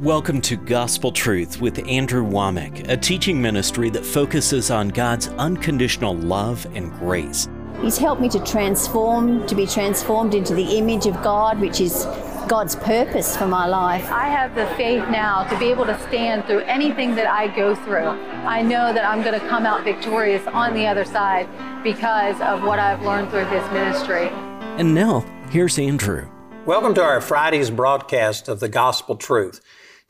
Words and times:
Welcome 0.00 0.40
to 0.42 0.56
Gospel 0.56 1.12
Truth 1.12 1.60
with 1.60 1.86
Andrew 1.86 2.24
Wommack, 2.24 2.88
a 2.88 2.96
teaching 2.96 3.42
ministry 3.42 3.90
that 3.90 4.02
focuses 4.02 4.70
on 4.70 4.88
God's 4.88 5.28
unconditional 5.28 6.14
love 6.14 6.66
and 6.74 6.90
grace. 6.98 7.46
He's 7.82 7.98
helped 7.98 8.22
me 8.22 8.30
to 8.30 8.42
transform, 8.42 9.46
to 9.46 9.54
be 9.54 9.66
transformed 9.66 10.32
into 10.32 10.54
the 10.54 10.78
image 10.78 11.04
of 11.04 11.22
God, 11.22 11.60
which 11.60 11.82
is 11.82 12.06
God's 12.48 12.76
purpose 12.76 13.36
for 13.36 13.46
my 13.46 13.66
life. 13.66 14.10
I 14.10 14.28
have 14.28 14.54
the 14.54 14.64
faith 14.74 15.06
now 15.10 15.44
to 15.50 15.58
be 15.58 15.66
able 15.66 15.84
to 15.84 16.00
stand 16.08 16.46
through 16.46 16.60
anything 16.60 17.14
that 17.16 17.26
I 17.26 17.54
go 17.54 17.74
through. 17.74 18.08
I 18.08 18.62
know 18.62 18.94
that 18.94 19.04
I'm 19.04 19.22
going 19.22 19.38
to 19.38 19.48
come 19.48 19.66
out 19.66 19.84
victorious 19.84 20.46
on 20.46 20.72
the 20.72 20.86
other 20.86 21.04
side 21.04 21.46
because 21.84 22.40
of 22.40 22.62
what 22.62 22.78
I've 22.78 23.02
learned 23.02 23.28
through 23.28 23.44
this 23.50 23.70
ministry. 23.70 24.28
And 24.78 24.94
now, 24.94 25.26
here's 25.50 25.78
Andrew. 25.78 26.26
Welcome 26.64 26.94
to 26.94 27.02
our 27.02 27.20
Friday's 27.20 27.68
broadcast 27.68 28.48
of 28.48 28.60
the 28.60 28.68
Gospel 28.70 29.16
Truth. 29.16 29.60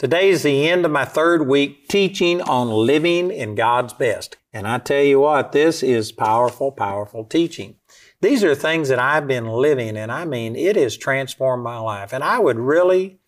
Today 0.00 0.30
is 0.30 0.42
the 0.42 0.66
end 0.66 0.86
of 0.86 0.90
my 0.90 1.04
third 1.04 1.46
week 1.46 1.86
teaching 1.88 2.40
on 2.40 2.70
living 2.70 3.30
in 3.30 3.54
God's 3.54 3.92
best. 3.92 4.38
And 4.50 4.66
I 4.66 4.78
tell 4.78 5.02
you 5.02 5.20
what, 5.20 5.52
this 5.52 5.82
is 5.82 6.10
powerful, 6.10 6.72
powerful 6.72 7.22
teaching. 7.22 7.74
These 8.22 8.42
are 8.42 8.54
things 8.54 8.88
that 8.88 8.98
I've 8.98 9.26
been 9.26 9.46
living, 9.46 9.98
and 9.98 10.10
I 10.10 10.24
mean, 10.24 10.56
it 10.56 10.76
has 10.76 10.96
transformed 10.96 11.62
my 11.62 11.76
life. 11.76 12.14
And 12.14 12.24
I 12.24 12.38
would 12.38 12.58
really, 12.58 13.18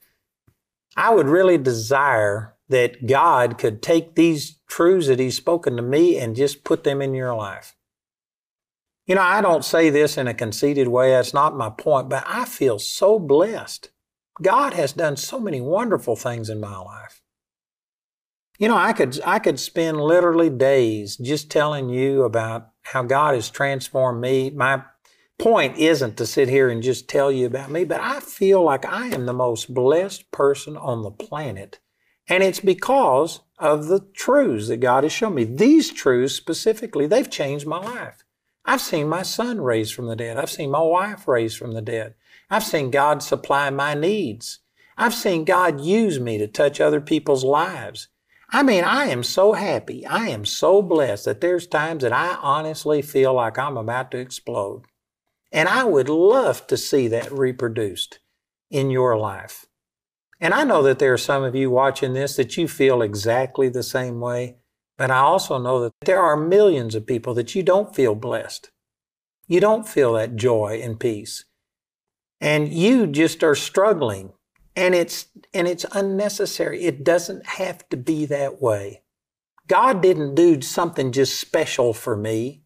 I 0.97 1.13
would 1.15 1.27
really 1.27 1.59
desire 1.59 2.55
that 2.71 3.07
God 3.07 3.59
could 3.59 3.83
take 3.83 4.15
these 4.15 4.59
truths 4.67 5.09
that 5.09 5.21
He's 5.21 5.37
spoken 5.37 5.77
to 5.77 5.83
me 5.83 6.17
and 6.19 6.35
just 6.35 6.65
put 6.65 6.85
them 6.85 7.03
in 7.03 7.13
your 7.13 7.35
life. 7.35 7.77
You 9.05 9.17
know, 9.17 9.21
I 9.21 9.43
don't 9.43 9.63
say 9.63 9.91
this 9.91 10.17
in 10.17 10.27
a 10.27 10.33
conceited 10.33 10.89
way, 10.89 11.11
that's 11.11 11.35
not 11.35 11.55
my 11.55 11.69
point, 11.69 12.09
but 12.09 12.25
I 12.27 12.47
feel 12.47 12.79
so 12.79 13.19
blessed 13.19 13.91
God 14.43 14.75
has 14.75 14.93
done 14.93 15.17
so 15.17 15.39
many 15.41 15.61
wonderful 15.61 16.17
things 16.17 16.51
in 16.51 16.61
my 16.61 16.77
life. 16.77 17.23
You 18.59 18.69
know, 18.69 18.77
I 18.77 18.93
could 18.93 19.21
I 19.25 19.39
could 19.39 19.59
spend 19.59 20.01
literally 20.01 20.51
days 20.51 21.17
just 21.17 21.51
telling 21.51 21.89
you 21.89 22.23
about 22.23 22.69
how 22.83 23.03
God 23.03 23.35
has 23.35 23.51
transformed 23.51 24.21
me. 24.21 24.51
My 24.51 24.83
point 25.39 25.79
isn't 25.79 26.17
to 26.17 26.27
sit 26.27 26.49
here 26.49 26.69
and 26.69 26.83
just 26.83 27.09
tell 27.09 27.33
you 27.33 27.47
about 27.47 27.71
me, 27.71 27.85
but 27.85 28.01
I 28.01 28.21
feel 28.21 28.63
like 28.63 28.85
I 28.85 29.09
am 29.09 29.27
the 29.27 29.33
most 29.33 29.73
blessed 29.73 30.31
person 30.31 30.77
on 30.77 31.03
the 31.03 31.11
planet. 31.11 31.81
And 32.29 32.43
it's 32.43 32.61
because 32.61 33.41
of 33.59 33.87
the 33.87 34.01
truths 34.15 34.69
that 34.69 34.79
God 34.79 35.03
has 35.03 35.13
shown 35.13 35.35
me. 35.35 35.45
These 35.45 35.93
truths 35.93 36.35
specifically, 36.35 37.07
they've 37.07 37.29
changed 37.29 37.67
my 37.67 37.79
life. 37.79 38.23
I've 38.65 38.81
seen 38.81 39.09
my 39.09 39.23
son 39.23 39.61
raised 39.61 39.95
from 39.95 40.07
the 40.07 40.15
dead. 40.15 40.37
I've 40.37 40.51
seen 40.51 40.71
my 40.71 40.81
wife 40.81 41.27
raised 41.27 41.59
from 41.59 41.73
the 41.73 41.83
dead. 41.83 42.15
I've 42.53 42.65
seen 42.65 42.91
God 42.91 43.23
supply 43.23 43.71
my 43.71 43.95
needs. 43.95 44.59
I've 44.99 45.15
seen 45.15 45.47
God 45.47 45.81
use 45.81 46.21
me 46.21 46.37
to 46.37 46.47
touch 46.47 46.83
other 46.83 47.01
people's 47.01 47.45
lives. 47.45 48.09
I 48.51 48.63
mean, 48.63 48.85
I 48.85 49.07
am 49.07 49.23
so 49.23 49.55
happy. 49.55 50.05
I 50.05 50.29
am 50.29 50.45
so 50.45 50.83
blessed 50.83 51.25
that 51.25 51.41
there's 51.41 51.67
times 51.67 52.03
that 52.03 52.13
I 52.13 52.37
honestly 52.43 53.01
feel 53.01 53.33
like 53.33 53.59
I'm 53.59 53.79
about 53.79 54.11
to 54.11 54.19
explode. 54.19 54.83
And 55.51 55.67
I 55.67 55.85
would 55.85 56.11
love 56.11 56.67
to 56.67 56.77
see 56.77 57.09
that 57.09 57.33
reproduced 57.33 58.19
in 58.71 58.91
your 58.91 59.17
life. 59.17 59.65
And 60.39 60.53
I 60.53 60.65
know 60.65 60.83
that 60.83 60.99
there 60.99 61.15
are 61.15 61.19
some 61.19 61.45
of 61.45 61.55
you 61.55 61.71
watching 61.71 62.13
this 62.13 62.37
that 62.37 62.59
you 62.59 62.69
feel 62.69 63.01
exactly 63.01 63.71
the 63.71 63.83
same 63.83 64.21
way, 64.21 64.57
but 64.99 65.11
I 65.11 65.21
also 65.21 65.57
know 65.57 65.81
that 65.85 65.95
there 66.05 66.21
are 66.21 66.37
millions 66.37 66.95
of 66.95 67.07
people 67.07 67.33
that 67.33 67.55
you 67.55 67.63
don't 67.63 67.97
feel 67.97 68.15
blessed. 68.15 68.71
You 69.47 69.59
don't 69.59 69.89
feel 69.89 70.13
that 70.13 70.37
joy 70.37 70.83
and 70.85 71.01
peace 71.01 71.47
and 72.43 72.73
you 72.73 73.07
just 73.07 73.45
are 73.45 73.55
struggling 73.55 74.33
and 74.75 74.95
it's 74.95 75.29
and 75.55 75.69
it's 75.69 75.87
unnecessary. 75.93 76.85
It 76.85 77.05
doesn't 77.05 77.47
have 77.47 77.89
to 77.91 77.97
be 77.97 78.27
that 78.27 78.61
way. 78.61 79.03
God 79.69 80.03
didn't 80.03 80.35
do 80.35 80.61
something 80.61 81.13
just 81.13 81.41
special 81.41 81.95
for 81.95 82.17
me. 82.17 82.63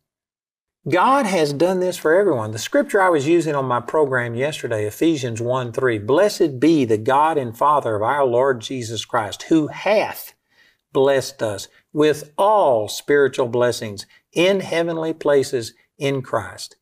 God 0.88 1.26
has 1.26 1.52
done 1.52 1.80
this 1.80 1.98
for 1.98 2.14
everyone. 2.14 2.52
The 2.52 2.58
scripture 2.58 3.02
i 3.02 3.10
was 3.10 3.28
using 3.28 3.54
on 3.54 3.66
my 3.66 3.80
program 3.80 4.34
yesterday 4.34 4.86
ephesians 4.86 5.42
1 5.42 5.72
3 5.72 5.98
blessed 5.98 6.58
be 6.58 6.84
the 6.84 6.96
god 6.96 7.36
and 7.36 7.56
father 7.56 7.96
of 7.96 8.02
our 8.02 8.24
lord 8.24 8.60
jesus 8.60 9.04
christ 9.04 9.44
who 9.44 9.66
hath 9.66 10.34
blessed 10.92 11.42
us 11.42 11.68
with 11.92 12.32
all 12.38 12.88
spiritual 12.88 13.48
blessings 13.48 14.06
in 14.32 14.60
heavenly 14.60 15.12
places 15.12 15.74
in 15.98 16.22
christ 16.22 16.76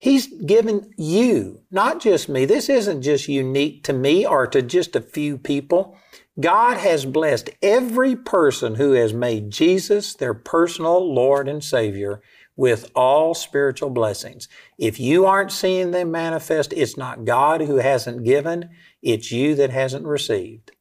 He's 0.00 0.28
given 0.28 0.94
you, 0.96 1.60
not 1.70 2.00
just 2.00 2.28
me. 2.28 2.46
This 2.46 2.70
isn't 2.70 3.02
just 3.02 3.28
unique 3.28 3.84
to 3.84 3.92
me 3.92 4.26
or 4.26 4.46
to 4.46 4.62
just 4.62 4.96
a 4.96 5.00
few 5.02 5.36
people. 5.36 5.94
God 6.40 6.78
has 6.78 7.04
blessed 7.04 7.50
every 7.60 8.16
person 8.16 8.76
who 8.76 8.92
has 8.92 9.12
made 9.12 9.50
Jesus 9.50 10.14
their 10.14 10.32
personal 10.32 11.12
Lord 11.14 11.48
and 11.48 11.62
Savior 11.62 12.22
with 12.56 12.90
all 12.94 13.34
spiritual 13.34 13.90
blessings. 13.90 14.48
If 14.78 14.98
you 14.98 15.26
aren't 15.26 15.52
seeing 15.52 15.90
them 15.90 16.10
manifest, 16.10 16.72
it's 16.72 16.96
not 16.96 17.26
God 17.26 17.60
who 17.60 17.76
hasn't 17.76 18.24
given, 18.24 18.70
it's 19.02 19.30
you 19.30 19.54
that 19.56 19.70
hasn't 19.70 20.06
received. 20.06 20.72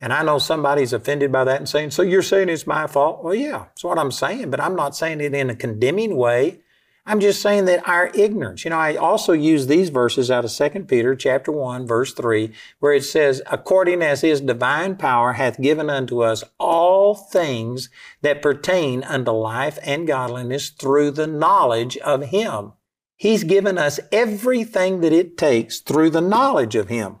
And 0.00 0.12
I 0.12 0.24
know 0.24 0.38
somebody's 0.38 0.92
offended 0.92 1.30
by 1.30 1.44
that 1.44 1.58
and 1.58 1.68
saying, 1.68 1.92
So 1.92 2.02
you're 2.02 2.22
saying 2.22 2.48
it's 2.48 2.66
my 2.66 2.88
fault? 2.88 3.22
Well, 3.22 3.34
yeah, 3.34 3.66
that's 3.68 3.84
what 3.84 3.98
I'm 3.98 4.12
saying, 4.12 4.50
but 4.50 4.60
I'm 4.60 4.76
not 4.76 4.96
saying 4.96 5.20
it 5.20 5.34
in 5.34 5.50
a 5.50 5.56
condemning 5.56 6.16
way. 6.16 6.60
I'm 7.08 7.20
just 7.20 7.40
saying 7.40 7.64
that 7.64 7.88
our 7.88 8.10
ignorance, 8.12 8.64
you 8.64 8.70
know, 8.70 8.76
I 8.76 8.96
also 8.96 9.32
use 9.32 9.66
these 9.66 9.88
verses 9.88 10.30
out 10.30 10.44
of 10.44 10.52
2 10.52 10.84
Peter 10.84 11.16
chapter 11.16 11.50
1 11.50 11.86
verse 11.86 12.12
3 12.12 12.52
where 12.80 12.92
it 12.92 13.02
says, 13.02 13.40
according 13.50 14.02
as 14.02 14.20
his 14.20 14.42
divine 14.42 14.94
power 14.94 15.32
hath 15.32 15.58
given 15.58 15.88
unto 15.88 16.20
us 16.20 16.44
all 16.58 17.14
things 17.14 17.88
that 18.20 18.42
pertain 18.42 19.02
unto 19.04 19.30
life 19.30 19.78
and 19.82 20.06
godliness 20.06 20.68
through 20.68 21.12
the 21.12 21.26
knowledge 21.26 21.96
of 21.96 22.24
him. 22.24 22.74
He's 23.16 23.42
given 23.42 23.78
us 23.78 23.98
everything 24.12 25.00
that 25.00 25.14
it 25.14 25.38
takes 25.38 25.80
through 25.80 26.10
the 26.10 26.20
knowledge 26.20 26.74
of 26.76 26.90
him. 26.90 27.20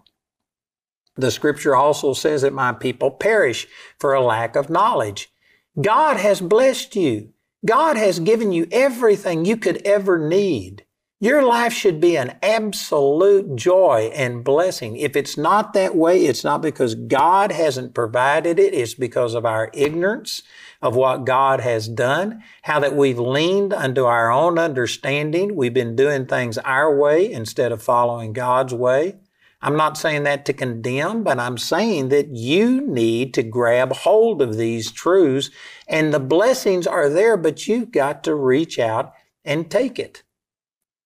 The 1.16 1.30
scripture 1.30 1.74
also 1.74 2.12
says 2.12 2.42
that 2.42 2.52
my 2.52 2.72
people 2.72 3.10
perish 3.10 3.66
for 3.98 4.12
a 4.12 4.20
lack 4.20 4.54
of 4.54 4.68
knowledge. 4.68 5.32
God 5.80 6.18
has 6.18 6.42
blessed 6.42 6.94
you. 6.94 7.32
God 7.66 7.96
has 7.96 8.20
given 8.20 8.52
you 8.52 8.66
everything 8.70 9.44
you 9.44 9.56
could 9.56 9.82
ever 9.84 10.18
need. 10.18 10.84
Your 11.20 11.42
life 11.42 11.72
should 11.72 12.00
be 12.00 12.16
an 12.16 12.36
absolute 12.44 13.56
joy 13.56 14.12
and 14.14 14.44
blessing. 14.44 14.96
If 14.96 15.16
it's 15.16 15.36
not 15.36 15.72
that 15.72 15.96
way, 15.96 16.26
it's 16.26 16.44
not 16.44 16.62
because 16.62 16.94
God 16.94 17.50
hasn't 17.50 17.92
provided 17.92 18.60
it. 18.60 18.72
It's 18.72 18.94
because 18.94 19.34
of 19.34 19.44
our 19.44 19.68
ignorance 19.74 20.44
of 20.80 20.94
what 20.94 21.26
God 21.26 21.60
has 21.60 21.88
done, 21.88 22.44
how 22.62 22.78
that 22.78 22.94
we've 22.94 23.18
leaned 23.18 23.72
unto 23.72 24.04
our 24.04 24.30
own 24.30 24.60
understanding. 24.60 25.56
We've 25.56 25.74
been 25.74 25.96
doing 25.96 26.26
things 26.26 26.56
our 26.58 26.96
way 26.96 27.32
instead 27.32 27.72
of 27.72 27.82
following 27.82 28.32
God's 28.32 28.72
way. 28.72 29.16
I'm 29.60 29.76
not 29.76 29.98
saying 29.98 30.22
that 30.22 30.44
to 30.46 30.52
condemn, 30.52 31.24
but 31.24 31.40
I'm 31.40 31.58
saying 31.58 32.10
that 32.10 32.28
you 32.28 32.80
need 32.80 33.34
to 33.34 33.42
grab 33.42 33.92
hold 33.92 34.40
of 34.40 34.56
these 34.56 34.92
truths 34.92 35.50
and 35.88 36.14
the 36.14 36.20
blessings 36.20 36.86
are 36.86 37.08
there, 37.08 37.36
but 37.36 37.66
you've 37.66 37.90
got 37.90 38.22
to 38.24 38.34
reach 38.34 38.78
out 38.78 39.12
and 39.44 39.70
take 39.70 39.98
it. 39.98 40.22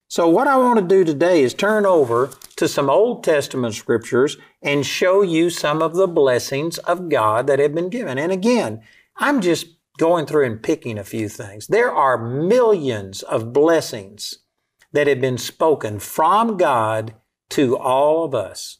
So 0.08 0.28
what 0.28 0.46
I 0.46 0.58
want 0.58 0.78
to 0.78 0.84
do 0.84 1.04
today 1.04 1.42
is 1.42 1.54
turn 1.54 1.86
over 1.86 2.30
to 2.56 2.68
some 2.68 2.90
Old 2.90 3.24
Testament 3.24 3.74
scriptures 3.74 4.36
and 4.60 4.84
show 4.84 5.22
you 5.22 5.48
some 5.48 5.80
of 5.80 5.94
the 5.94 6.06
blessings 6.06 6.76
of 6.78 7.08
God 7.08 7.46
that 7.46 7.58
have 7.58 7.74
been 7.74 7.88
given. 7.88 8.18
And 8.18 8.30
again, 8.30 8.82
I'm 9.16 9.40
just 9.40 9.68
going 9.96 10.26
through 10.26 10.44
and 10.44 10.62
picking 10.62 10.98
a 10.98 11.04
few 11.04 11.30
things. 11.30 11.66
There 11.66 11.90
are 11.90 12.18
millions 12.18 13.22
of 13.22 13.54
blessings 13.54 14.40
that 14.92 15.06
have 15.06 15.22
been 15.22 15.38
spoken 15.38 15.98
from 15.98 16.58
God 16.58 17.14
to 17.52 17.76
all 17.76 18.24
of 18.24 18.34
us. 18.34 18.78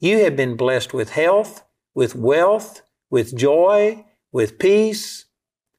You 0.00 0.24
have 0.24 0.36
been 0.36 0.56
blessed 0.56 0.92
with 0.92 1.10
health, 1.10 1.64
with 1.94 2.14
wealth, 2.14 2.82
with 3.10 3.36
joy, 3.36 4.04
with 4.32 4.58
peace, 4.58 5.24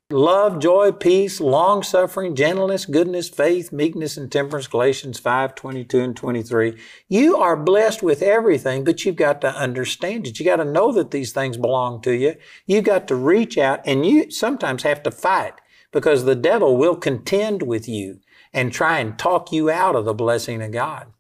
love, 0.10 0.60
joy, 0.60 0.92
peace, 0.92 1.40
long 1.40 1.84
suffering, 1.84 2.36
gentleness, 2.36 2.86
goodness, 2.86 3.30
faith, 3.30 3.72
meekness, 3.72 4.18
and 4.18 4.32
temperance, 4.32 4.68
Galatians 4.68 5.20
5, 5.20 5.54
22 5.54 6.00
and 6.00 6.16
23. 6.16 6.78
You 7.08 7.38
are 7.38 7.56
blessed 7.56 8.02
with 8.02 8.22
everything, 8.22 8.84
but 8.84 9.06
you've 9.06 9.16
got 9.16 9.42
to 9.42 9.56
understand 9.56 10.26
it. 10.26 10.40
You 10.40 10.46
got 10.46 10.56
to 10.58 10.66
know 10.66 10.92
that 10.94 11.12
these 11.12 11.32
things 11.32 11.58
belong 11.58 12.02
to 12.02 12.14
you. 12.14 12.36
You've 12.66 12.86
got 12.86 13.08
to 13.10 13.16
reach 13.16 13.58
out 13.58 13.82
and 13.86 14.06
you 14.06 14.32
sometimes 14.32 14.84
have 14.84 15.04
to 15.04 15.12
fight 15.12 15.54
because 15.92 16.24
the 16.24 16.36
devil 16.36 16.78
will 16.78 16.96
contend 16.96 17.64
with 17.64 17.88
you 17.88 18.20
and 18.52 18.74
try 18.74 19.00
and 19.00 19.20
talk 19.20 19.52
you 19.52 19.70
out 19.70 19.96
of 19.96 20.06
the 20.06 20.14
blessing 20.14 20.62
of 20.62 20.72
God. 20.72 21.14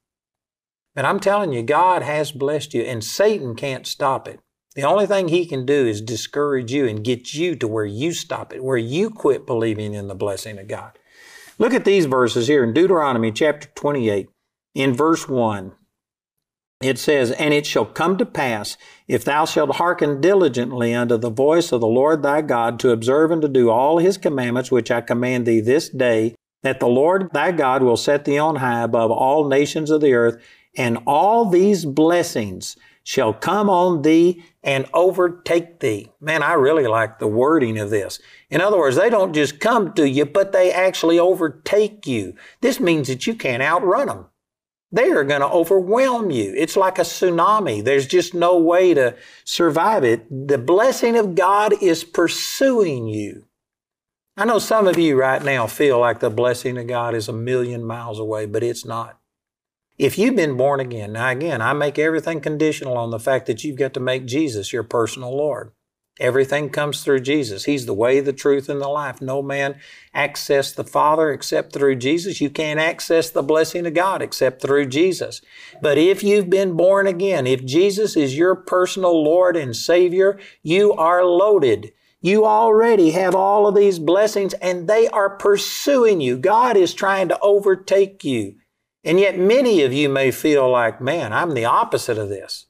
But 0.95 1.05
I'm 1.05 1.19
telling 1.19 1.53
you, 1.53 1.63
God 1.63 2.01
has 2.01 2.31
blessed 2.31 2.73
you, 2.73 2.81
and 2.81 3.03
Satan 3.03 3.55
can't 3.55 3.87
stop 3.87 4.27
it. 4.27 4.39
The 4.75 4.83
only 4.83 5.07
thing 5.07 5.27
he 5.27 5.45
can 5.45 5.65
do 5.65 5.85
is 5.87 6.01
discourage 6.01 6.71
you 6.71 6.87
and 6.87 7.03
get 7.03 7.33
you 7.33 7.55
to 7.57 7.67
where 7.67 7.85
you 7.85 8.13
stop 8.13 8.53
it, 8.53 8.63
where 8.63 8.77
you 8.77 9.09
quit 9.09 9.45
believing 9.45 9.93
in 9.93 10.07
the 10.07 10.15
blessing 10.15 10.57
of 10.59 10.67
God. 10.67 10.97
Look 11.57 11.73
at 11.73 11.85
these 11.85 12.05
verses 12.05 12.47
here 12.47 12.63
in 12.63 12.73
Deuteronomy 12.73 13.31
chapter 13.31 13.67
28, 13.75 14.29
in 14.75 14.93
verse 14.93 15.27
1. 15.27 15.73
it 16.81 16.97
says, 16.97 17.31
And 17.31 17.53
it 17.53 17.65
shall 17.65 17.85
come 17.85 18.17
to 18.17 18.25
pass, 18.25 18.77
if 19.07 19.25
thou 19.25 19.45
shalt 19.45 19.75
hearken 19.75 20.21
diligently 20.21 20.93
unto 20.93 21.17
the 21.17 21.29
voice 21.29 21.71
of 21.73 21.81
the 21.81 21.87
Lord 21.87 22.23
thy 22.23 22.41
God, 22.41 22.79
to 22.79 22.91
observe 22.91 23.31
and 23.31 23.41
to 23.41 23.49
do 23.49 23.69
all 23.69 23.97
his 23.97 24.17
commandments 24.17 24.71
which 24.71 24.91
I 24.91 25.01
command 25.01 25.45
thee 25.45 25.59
this 25.59 25.89
day, 25.89 26.35
that 26.63 26.79
the 26.79 26.87
Lord 26.87 27.29
thy 27.33 27.51
God 27.51 27.83
will 27.83 27.97
set 27.97 28.23
thee 28.25 28.37
on 28.37 28.57
high 28.57 28.81
above 28.83 29.11
all 29.11 29.47
nations 29.47 29.91
of 29.91 29.99
the 30.01 30.13
earth, 30.13 30.41
and 30.75 30.99
all 31.05 31.49
these 31.49 31.85
blessings 31.85 32.77
shall 33.03 33.33
come 33.33 33.69
on 33.69 34.03
thee 34.03 34.43
and 34.63 34.85
overtake 34.93 35.79
thee. 35.79 36.11
Man, 36.21 36.43
I 36.43 36.53
really 36.53 36.85
like 36.87 37.19
the 37.19 37.27
wording 37.27 37.77
of 37.79 37.89
this. 37.89 38.19
In 38.49 38.61
other 38.61 38.77
words, 38.77 38.95
they 38.95 39.09
don't 39.09 39.33
just 39.33 39.59
come 39.59 39.93
to 39.93 40.07
you, 40.07 40.25
but 40.25 40.51
they 40.51 40.71
actually 40.71 41.17
overtake 41.17 42.05
you. 42.05 42.35
This 42.61 42.79
means 42.79 43.07
that 43.07 43.25
you 43.25 43.33
can't 43.33 43.63
outrun 43.63 44.07
them 44.07 44.25
they 44.91 45.11
are 45.11 45.23
going 45.23 45.41
to 45.41 45.47
overwhelm 45.47 46.31
you. 46.31 46.53
It's 46.55 46.75
like 46.75 46.97
a 46.97 47.03
tsunami. 47.03 47.83
There's 47.83 48.07
just 48.07 48.33
no 48.33 48.57
way 48.57 48.93
to 48.93 49.15
survive 49.43 50.03
it. 50.03 50.25
The 50.47 50.57
blessing 50.57 51.15
of 51.15 51.35
God 51.35 51.73
is 51.81 52.03
pursuing 52.03 53.07
you. 53.07 53.45
I 54.35 54.45
know 54.45 54.57
some 54.57 54.87
of 54.87 54.97
you 54.97 55.15
right 55.15 55.43
now 55.43 55.67
feel 55.67 55.99
like 55.99 56.21
the 56.21 56.29
blessing 56.29 56.77
of 56.77 56.87
God 56.87 57.13
is 57.13 57.27
a 57.27 57.33
million 57.33 57.83
miles 57.83 58.19
away, 58.19 58.45
but 58.45 58.63
it's 58.63 58.85
not. 58.85 59.18
If 59.99 60.17
you've 60.17 60.37
been 60.37 60.55
born 60.55 60.79
again, 60.79 61.11
now 61.11 61.27
again, 61.27 61.61
I 61.61 61.73
make 61.73 61.99
everything 61.99 62.39
conditional 62.39 62.95
on 62.95 63.11
the 63.11 63.19
fact 63.19 63.47
that 63.47 63.65
you've 63.65 63.77
got 63.77 63.93
to 63.95 63.99
make 63.99 64.25
Jesus 64.25 64.71
your 64.71 64.83
personal 64.83 65.35
Lord. 65.35 65.73
Everything 66.21 66.69
comes 66.69 67.03
through 67.03 67.19
Jesus. 67.19 67.65
He's 67.65 67.85
the 67.85 67.93
way, 67.93 68.21
the 68.21 68.31
truth, 68.31 68.69
and 68.69 68.81
the 68.81 68.87
life. 68.87 69.21
No 69.21 69.41
man 69.41 69.77
access 70.13 70.71
the 70.71 70.85
Father 70.85 71.31
except 71.31 71.73
through 71.73 71.97
Jesus. 71.97 72.39
You 72.39 72.49
can't 72.49 72.79
access 72.79 73.29
the 73.29 73.43
blessing 73.43 73.85
of 73.85 73.93
God 73.93 74.21
except 74.21 74.61
through 74.61 74.85
Jesus. 74.85 75.41
But 75.81 75.97
if 75.97 76.23
you've 76.23 76.49
been 76.49 76.77
born 76.77 77.05
again, 77.05 77.45
if 77.45 77.65
Jesus 77.65 78.15
is 78.15 78.37
your 78.37 78.55
personal 78.55 79.21
Lord 79.21 79.57
and 79.57 79.75
Savior, 79.75 80.39
you 80.63 80.93
are 80.93 81.25
loaded. 81.25 81.91
You 82.21 82.45
already 82.45 83.11
have 83.11 83.35
all 83.35 83.67
of 83.67 83.75
these 83.75 83.99
blessings 83.99 84.53
and 84.55 84.87
they 84.87 85.09
are 85.09 85.29
pursuing 85.29 86.21
you. 86.21 86.37
God 86.37 86.77
is 86.77 86.93
trying 86.93 87.27
to 87.27 87.39
overtake 87.41 88.23
you. 88.23 88.55
And 89.03 89.19
yet 89.19 89.37
many 89.37 89.81
of 89.83 89.93
you 89.93 90.09
may 90.09 90.31
feel 90.31 90.69
like, 90.69 90.99
man, 90.99 91.31
I'm 91.31 91.53
the 91.53 91.65
opposite 91.65 92.17
of 92.17 92.29
this. 92.29 92.65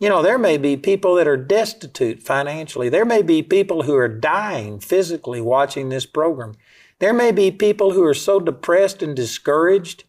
You 0.00 0.08
know, 0.08 0.22
there 0.22 0.38
may 0.38 0.58
be 0.58 0.76
people 0.76 1.14
that 1.14 1.28
are 1.28 1.36
destitute 1.36 2.22
financially. 2.22 2.88
There 2.88 3.04
may 3.04 3.22
be 3.22 3.42
people 3.42 3.84
who 3.84 3.94
are 3.94 4.08
dying 4.08 4.80
physically 4.80 5.40
watching 5.40 5.88
this 5.88 6.04
program. 6.04 6.54
There 6.98 7.14
may 7.14 7.32
be 7.32 7.50
people 7.50 7.92
who 7.92 8.04
are 8.04 8.14
so 8.14 8.40
depressed 8.40 9.02
and 9.02 9.16
discouraged. 9.16 10.04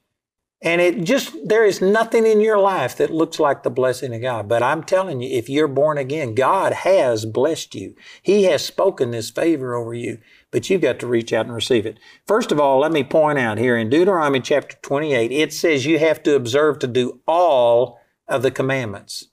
And 0.61 0.81
it 0.81 1.03
just, 1.03 1.35
there 1.47 1.65
is 1.65 1.81
nothing 1.81 2.25
in 2.25 2.41
your 2.41 2.57
life 2.57 2.97
that 2.97 3.11
looks 3.11 3.39
like 3.39 3.61
the 3.61 3.69
blessing 3.69 4.15
of 4.15 4.21
God. 4.21 4.47
But 4.47 4.63
I'm 4.63 4.83
telling 4.83 5.21
you, 5.21 5.29
if 5.29 5.49
you're 5.49 5.67
born 5.67 5.97
again, 5.97 6.33
God 6.33 6.73
has 6.73 7.25
blessed 7.25 7.75
you. 7.75 7.95
He 8.21 8.43
has 8.45 8.65
spoken 8.65 9.11
this 9.11 9.29
favor 9.29 9.75
over 9.75 9.93
you, 9.93 10.19
but 10.55 10.69
you've 10.69 10.79
got 10.79 10.99
to 10.99 11.05
reach 11.05 11.33
out 11.33 11.47
and 11.47 11.53
receive 11.53 11.85
it. 11.85 11.99
First 12.25 12.49
of 12.49 12.61
all, 12.61 12.79
let 12.79 12.93
me 12.93 13.03
point 13.03 13.37
out 13.37 13.57
here 13.57 13.75
in 13.75 13.89
Deuteronomy 13.89 14.39
chapter 14.39 14.77
28, 14.83 15.29
it 15.29 15.51
says 15.51 15.85
you 15.85 15.99
have 15.99 16.23
to 16.23 16.33
observe 16.33 16.79
to 16.79 16.87
do 16.87 17.19
all 17.27 17.99
of 18.25 18.41
the 18.41 18.51
commandments. 18.51 19.27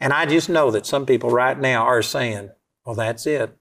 And 0.00 0.12
I 0.12 0.26
just 0.26 0.48
know 0.48 0.72
that 0.72 0.84
some 0.84 1.06
people 1.06 1.30
right 1.30 1.56
now 1.56 1.84
are 1.84 2.02
saying, 2.02 2.50
well, 2.84 2.96
that's 2.96 3.28
it. 3.28 3.56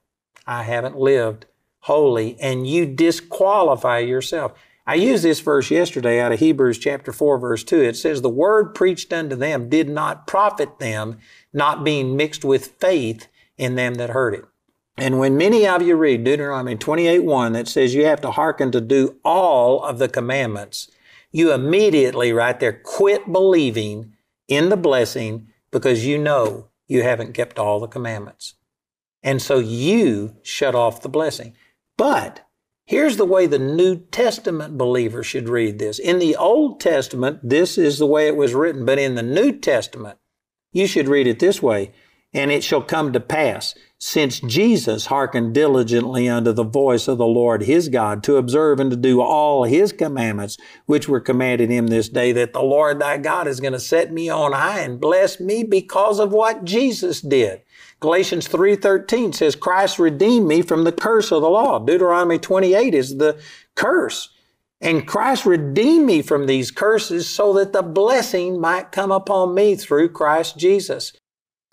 I 0.47 0.63
haven't 0.63 0.97
lived 0.97 1.45
holy, 1.81 2.39
and 2.41 2.65
you 2.65 2.87
disqualify 2.87 3.99
yourself. 3.99 4.53
I 4.87 4.95
used 4.95 5.23
this 5.23 5.41
verse 5.41 5.69
yesterday 5.69 6.19
out 6.19 6.31
of 6.31 6.39
Hebrews 6.39 6.79
chapter 6.79 7.13
4, 7.13 7.37
verse 7.37 7.63
2. 7.63 7.83
It 7.83 7.97
says, 7.97 8.23
The 8.23 8.29
word 8.29 8.73
preached 8.73 9.13
unto 9.13 9.35
them 9.35 9.69
did 9.69 9.89
not 9.89 10.25
profit 10.25 10.79
them, 10.79 11.19
not 11.53 11.83
being 11.83 12.17
mixed 12.17 12.43
with 12.43 12.65
faith 12.79 13.27
in 13.59 13.75
them 13.75 13.93
that 13.95 14.09
heard 14.09 14.33
it. 14.33 14.45
And 14.97 15.19
when 15.19 15.37
many 15.37 15.67
of 15.67 15.81
you 15.81 15.95
read 15.95 16.23
Deuteronomy 16.23 16.75
28 16.75 17.19
1 17.19 17.53
that 17.53 17.67
says 17.67 17.93
you 17.93 18.05
have 18.05 18.21
to 18.21 18.31
hearken 18.31 18.71
to 18.71 18.81
do 18.81 19.17
all 19.25 19.83
of 19.83 19.99
the 19.99 20.07
commandments, 20.07 20.89
you 21.31 21.51
immediately 21.51 22.31
right 22.31 22.59
there 22.59 22.81
quit 22.83 23.31
believing 23.31 24.13
in 24.47 24.69
the 24.69 24.77
blessing 24.77 25.49
because 25.71 26.05
you 26.05 26.17
know 26.17 26.69
you 26.87 27.03
haven't 27.03 27.33
kept 27.33 27.59
all 27.59 27.79
the 27.79 27.87
commandments. 27.87 28.53
And 29.21 29.41
so 29.41 29.59
you 29.59 30.37
shut 30.43 30.75
off 30.75 31.01
the 31.01 31.09
blessing. 31.09 31.55
But 31.97 32.47
here's 32.85 33.17
the 33.17 33.25
way 33.25 33.47
the 33.47 33.59
New 33.59 33.97
Testament 33.97 34.77
believer 34.77 35.23
should 35.23 35.49
read 35.49 35.79
this. 35.79 35.99
In 35.99 36.19
the 36.19 36.35
Old 36.35 36.79
Testament, 36.79 37.39
this 37.43 37.77
is 37.77 37.97
the 37.97 38.05
way 38.05 38.27
it 38.27 38.35
was 38.35 38.53
written, 38.53 38.85
but 38.85 38.99
in 38.99 39.15
the 39.15 39.23
New 39.23 39.51
Testament, 39.51 40.19
you 40.71 40.87
should 40.87 41.07
read 41.07 41.27
it 41.27 41.39
this 41.39 41.61
way 41.61 41.91
and 42.35 42.51
it 42.51 42.65
shall 42.65 42.81
come 42.81 43.13
to 43.13 43.19
pass, 43.21 43.73
since 43.97 44.41
Jesus 44.41 45.05
hearkened 45.05 45.53
diligently 45.53 46.27
unto 46.27 46.51
the 46.51 46.65
voice 46.65 47.07
of 47.07 47.17
the 47.17 47.25
Lord 47.25 47.63
his 47.63 47.87
God, 47.87 48.23
to 48.23 48.35
observe 48.35 48.81
and 48.81 48.91
to 48.91 48.97
do 48.97 49.21
all 49.21 49.63
his 49.63 49.93
commandments, 49.93 50.57
which 50.85 51.07
were 51.07 51.21
commanded 51.21 51.69
him 51.69 51.87
this 51.87 52.09
day, 52.09 52.33
that 52.33 52.51
the 52.51 52.61
Lord 52.61 52.99
thy 52.99 53.17
God 53.17 53.47
is 53.47 53.61
going 53.61 53.71
to 53.71 53.79
set 53.79 54.11
me 54.11 54.27
on 54.29 54.51
high 54.51 54.81
and 54.81 54.99
bless 54.99 55.39
me 55.39 55.63
because 55.63 56.19
of 56.19 56.33
what 56.33 56.65
Jesus 56.65 57.21
did. 57.21 57.61
Galatians 58.01 58.49
3.13 58.49 59.33
says, 59.33 59.55
Christ 59.55 59.97
redeemed 59.97 60.45
me 60.45 60.61
from 60.61 60.83
the 60.83 60.91
curse 60.91 61.31
of 61.31 61.41
the 61.41 61.49
law. 61.49 61.79
Deuteronomy 61.79 62.37
28 62.37 62.93
is 62.93 63.17
the 63.17 63.39
curse. 63.75 64.27
And 64.81 65.07
Christ 65.07 65.45
redeemed 65.45 66.05
me 66.05 66.21
from 66.21 66.47
these 66.47 66.69
curses 66.69 67.29
so 67.29 67.53
that 67.53 67.71
the 67.71 67.81
blessing 67.81 68.59
might 68.59 68.91
come 68.91 69.13
upon 69.13 69.55
me 69.55 69.77
through 69.77 70.09
Christ 70.09 70.57
Jesus. 70.57 71.13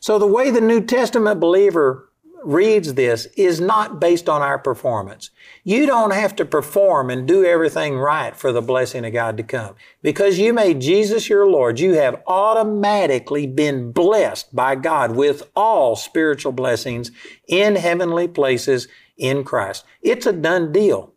So 0.02 0.19
the 0.19 0.26
way 0.26 0.50
the 0.50 0.60
New 0.60 0.81
Testament 0.81 1.38
believer 1.38 2.10
reads 2.43 2.94
this 2.94 3.26
is 3.37 3.60
not 3.60 4.00
based 4.00 4.28
on 4.28 4.43
our 4.43 4.58
performance. 4.58 5.31
You 5.62 5.87
don't 5.87 6.10
have 6.10 6.34
to 6.37 6.44
perform 6.44 7.08
and 7.08 7.28
do 7.28 7.44
everything 7.44 7.96
right 7.96 8.34
for 8.34 8.50
the 8.50 8.60
blessing 8.60 9.04
of 9.04 9.12
God 9.12 9.37
to 9.37 9.44
come. 9.44 9.76
Because 10.02 10.40
you 10.40 10.52
made 10.52 10.81
Jesus 10.81 11.28
your 11.28 11.49
Lord, 11.49 11.78
you 11.78 11.94
have 11.94 12.20
automatically 12.26 13.46
been 13.46 13.93
blessed 13.93 14.52
by 14.52 14.75
God 14.75 15.12
with 15.12 15.49
all 15.54 15.94
spiritual 15.94 16.50
blessings 16.50 17.12
in 17.46 17.76
heavenly 17.76 18.26
places 18.26 18.88
in 19.16 19.44
Christ. 19.44 19.84
It's 20.00 20.26
a 20.26 20.32
done 20.32 20.72
deal. 20.72 21.14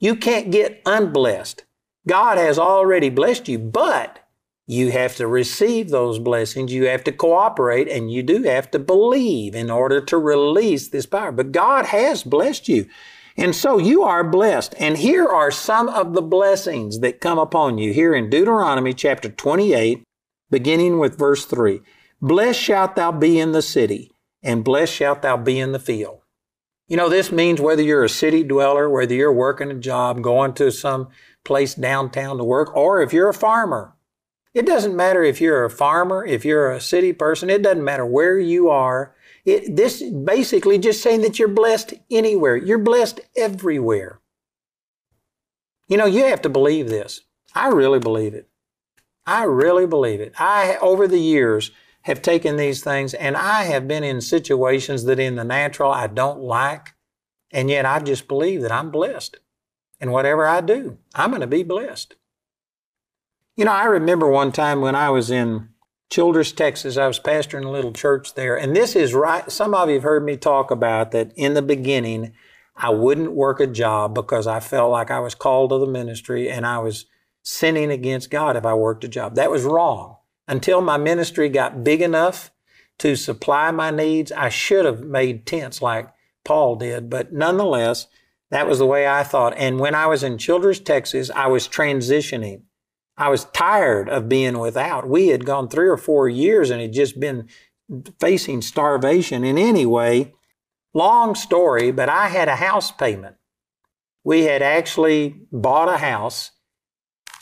You 0.00 0.16
can't 0.16 0.50
get 0.50 0.82
unblessed. 0.84 1.64
God 2.08 2.38
has 2.38 2.58
already 2.58 3.08
blessed 3.08 3.46
you, 3.46 3.60
but 3.60 4.25
you 4.66 4.90
have 4.90 5.14
to 5.16 5.26
receive 5.26 5.90
those 5.90 6.18
blessings. 6.18 6.72
You 6.72 6.86
have 6.86 7.04
to 7.04 7.12
cooperate 7.12 7.88
and 7.88 8.10
you 8.10 8.22
do 8.22 8.42
have 8.42 8.70
to 8.72 8.78
believe 8.78 9.54
in 9.54 9.70
order 9.70 10.00
to 10.00 10.18
release 10.18 10.88
this 10.88 11.06
power. 11.06 11.30
But 11.30 11.52
God 11.52 11.86
has 11.86 12.24
blessed 12.24 12.68
you. 12.68 12.88
And 13.36 13.54
so 13.54 13.78
you 13.78 14.02
are 14.02 14.24
blessed. 14.24 14.74
And 14.78 14.96
here 14.96 15.26
are 15.26 15.50
some 15.50 15.88
of 15.88 16.14
the 16.14 16.22
blessings 16.22 17.00
that 17.00 17.20
come 17.20 17.38
upon 17.38 17.78
you 17.78 17.92
here 17.92 18.14
in 18.14 18.30
Deuteronomy 18.30 18.92
chapter 18.94 19.28
28, 19.28 20.02
beginning 20.50 20.98
with 20.98 21.18
verse 21.18 21.44
3. 21.44 21.80
Blessed 22.20 22.58
shalt 22.58 22.96
thou 22.96 23.12
be 23.12 23.38
in 23.38 23.52
the 23.52 23.60
city, 23.60 24.10
and 24.42 24.64
blessed 24.64 24.94
shalt 24.94 25.20
thou 25.20 25.36
be 25.36 25.60
in 25.60 25.72
the 25.72 25.78
field. 25.78 26.20
You 26.88 26.96
know, 26.96 27.10
this 27.10 27.30
means 27.30 27.60
whether 27.60 27.82
you're 27.82 28.04
a 28.04 28.08
city 28.08 28.42
dweller, 28.42 28.88
whether 28.88 29.14
you're 29.14 29.32
working 29.32 29.70
a 29.70 29.74
job, 29.74 30.22
going 30.22 30.54
to 30.54 30.70
some 30.70 31.08
place 31.44 31.74
downtown 31.74 32.38
to 32.38 32.44
work, 32.44 32.74
or 32.74 33.02
if 33.02 33.12
you're 33.12 33.28
a 33.28 33.34
farmer, 33.34 33.95
it 34.56 34.64
doesn't 34.64 34.96
matter 34.96 35.22
if 35.22 35.38
you're 35.38 35.66
a 35.66 35.70
farmer, 35.70 36.24
if 36.24 36.42
you're 36.42 36.72
a 36.72 36.80
city 36.80 37.12
person, 37.12 37.50
it 37.50 37.60
doesn't 37.60 37.84
matter 37.84 38.06
where 38.06 38.38
you 38.38 38.70
are. 38.70 39.14
It, 39.44 39.76
this 39.76 40.02
basically 40.02 40.78
just 40.78 41.02
saying 41.02 41.20
that 41.20 41.38
you're 41.38 41.46
blessed 41.46 41.92
anywhere. 42.10 42.56
You're 42.56 42.78
blessed 42.78 43.20
everywhere. 43.36 44.18
You 45.88 45.98
know, 45.98 46.06
you 46.06 46.24
have 46.24 46.40
to 46.40 46.48
believe 46.48 46.88
this. 46.88 47.20
I 47.54 47.68
really 47.68 47.98
believe 47.98 48.32
it. 48.32 48.48
I 49.26 49.44
really 49.44 49.86
believe 49.86 50.22
it. 50.22 50.32
I, 50.38 50.78
over 50.80 51.06
the 51.06 51.20
years, 51.20 51.70
have 52.02 52.22
taken 52.22 52.56
these 52.56 52.82
things 52.82 53.12
and 53.12 53.36
I 53.36 53.64
have 53.64 53.86
been 53.86 54.04
in 54.04 54.22
situations 54.22 55.04
that 55.04 55.18
in 55.18 55.34
the 55.34 55.44
natural 55.44 55.92
I 55.92 56.06
don't 56.06 56.40
like, 56.40 56.94
and 57.52 57.68
yet 57.68 57.84
I 57.84 57.98
just 57.98 58.26
believe 58.26 58.62
that 58.62 58.72
I'm 58.72 58.90
blessed. 58.90 59.36
And 60.00 60.12
whatever 60.12 60.46
I 60.46 60.62
do, 60.62 60.96
I'm 61.14 61.28
going 61.28 61.42
to 61.42 61.46
be 61.46 61.62
blessed. 61.62 62.14
You 63.56 63.64
know, 63.64 63.72
I 63.72 63.86
remember 63.86 64.28
one 64.28 64.52
time 64.52 64.82
when 64.82 64.94
I 64.94 65.08
was 65.08 65.30
in 65.30 65.70
Childress, 66.10 66.52
Texas, 66.52 66.98
I 66.98 67.06
was 67.06 67.18
pastoring 67.18 67.64
a 67.64 67.70
little 67.70 67.90
church 67.92 68.34
there. 68.34 68.54
And 68.54 68.76
this 68.76 68.94
is 68.94 69.14
right, 69.14 69.50
some 69.50 69.74
of 69.74 69.88
you 69.88 69.94
have 69.94 70.02
heard 70.02 70.26
me 70.26 70.36
talk 70.36 70.70
about 70.70 71.12
that 71.12 71.32
in 71.36 71.54
the 71.54 71.62
beginning, 71.62 72.34
I 72.76 72.90
wouldn't 72.90 73.32
work 73.32 73.58
a 73.58 73.66
job 73.66 74.14
because 74.14 74.46
I 74.46 74.60
felt 74.60 74.92
like 74.92 75.10
I 75.10 75.20
was 75.20 75.34
called 75.34 75.70
to 75.70 75.78
the 75.78 75.86
ministry 75.86 76.50
and 76.50 76.66
I 76.66 76.80
was 76.80 77.06
sinning 77.42 77.90
against 77.90 78.30
God 78.30 78.56
if 78.56 78.66
I 78.66 78.74
worked 78.74 79.04
a 79.04 79.08
job. 79.08 79.36
That 79.36 79.50
was 79.50 79.64
wrong. 79.64 80.18
Until 80.46 80.82
my 80.82 80.98
ministry 80.98 81.48
got 81.48 81.82
big 81.82 82.02
enough 82.02 82.50
to 82.98 83.16
supply 83.16 83.70
my 83.70 83.90
needs, 83.90 84.30
I 84.32 84.50
should 84.50 84.84
have 84.84 85.00
made 85.00 85.46
tents 85.46 85.80
like 85.80 86.10
Paul 86.44 86.76
did. 86.76 87.08
But 87.08 87.32
nonetheless, 87.32 88.06
that 88.50 88.68
was 88.68 88.80
the 88.80 88.86
way 88.86 89.08
I 89.08 89.22
thought. 89.22 89.54
And 89.56 89.80
when 89.80 89.94
I 89.94 90.08
was 90.08 90.22
in 90.22 90.36
Childress, 90.36 90.80
Texas, 90.80 91.30
I 91.34 91.46
was 91.46 91.66
transitioning. 91.66 92.65
I 93.16 93.28
was 93.28 93.46
tired 93.46 94.08
of 94.08 94.28
being 94.28 94.58
without. 94.58 95.08
We 95.08 95.28
had 95.28 95.46
gone 95.46 95.68
three 95.68 95.88
or 95.88 95.96
four 95.96 96.28
years 96.28 96.70
and 96.70 96.80
had 96.80 96.92
just 96.92 97.18
been 97.18 97.48
facing 98.20 98.62
starvation. 98.62 99.44
in 99.44 99.58
any 99.58 99.86
way. 99.86 100.32
long 100.94 101.34
story, 101.34 101.90
but 101.90 102.08
I 102.08 102.28
had 102.28 102.48
a 102.48 102.56
house 102.56 102.90
payment. 102.90 103.36
We 104.24 104.44
had 104.44 104.62
actually 104.62 105.42
bought 105.52 105.90
a 105.90 105.98
house 105.98 106.52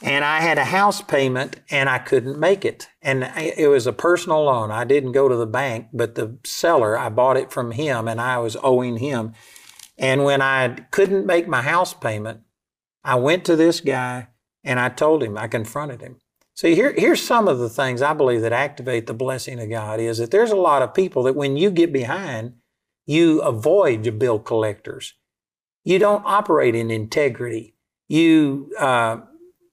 and 0.03 0.25
I 0.25 0.41
had 0.41 0.59
a 0.59 0.65
house 0.65 1.01
payment 1.01 1.61
and 1.71 1.89
I 1.89 1.99
couldn't 1.99 2.39
make 2.39 2.65
it. 2.65 2.89
And 3.01 3.23
it 3.37 3.69
was 3.69 3.87
a 3.87 3.93
personal 3.93 4.45
loan. 4.45 4.73
I 4.73 4.83
didn't 4.83 5.13
go 5.13 5.29
to 5.29 5.37
the 5.37 5.47
bank, 5.47 5.87
but 5.93 6.17
the 6.17 6.37
seller, 6.45 6.99
I 6.99 7.11
bought 7.11 7.37
it 7.37 7.53
from 7.53 7.71
him 7.71 8.09
and 8.09 8.21
I 8.21 8.39
was 8.39 8.57
owing 8.63 8.97
him. 8.97 9.35
And 9.97 10.25
when 10.25 10.43
I 10.43 10.71
couldn't 10.91 11.25
make 11.25 11.47
my 11.47 11.63
house 11.63 11.95
payment, 11.95 12.41
I 13.05 13.15
went 13.15 13.45
to 13.45 13.55
this 13.55 13.81
guy 13.81 14.29
and 14.65 14.81
I 14.81 14.89
told 14.89 15.23
him, 15.23 15.37
I 15.37 15.47
confronted 15.47 16.01
him. 16.01 16.17
See, 16.55 16.75
here, 16.75 16.95
here's 16.97 17.23
some 17.23 17.49
of 17.49 17.59
the 17.59 17.69
things 17.69 18.01
I 18.01 18.15
believe 18.15 18.43
that 18.43 18.53
activate 18.53 19.07
the 19.07 19.15
blessing 19.15 19.61
of 19.61 19.69
God 19.69 20.01
is 20.01 20.19
that 20.19 20.31
there's 20.31 20.53
a 20.53 20.57
lot 20.57 20.83
of 20.83 20.95
people 20.95 21.25
that 21.25 21.37
when 21.37 21.57
you 21.57 21.71
get 21.71 21.93
behind, 21.93 22.55
you 23.07 23.41
avoid 23.43 24.05
your 24.05 24.15
bill 24.15 24.39
collectors. 24.39 25.15
You 25.83 25.99
don't 25.99 26.23
operate 26.25 26.75
in 26.75 26.91
integrity. 26.91 27.75
You, 28.09 28.71
uh, 28.79 29.19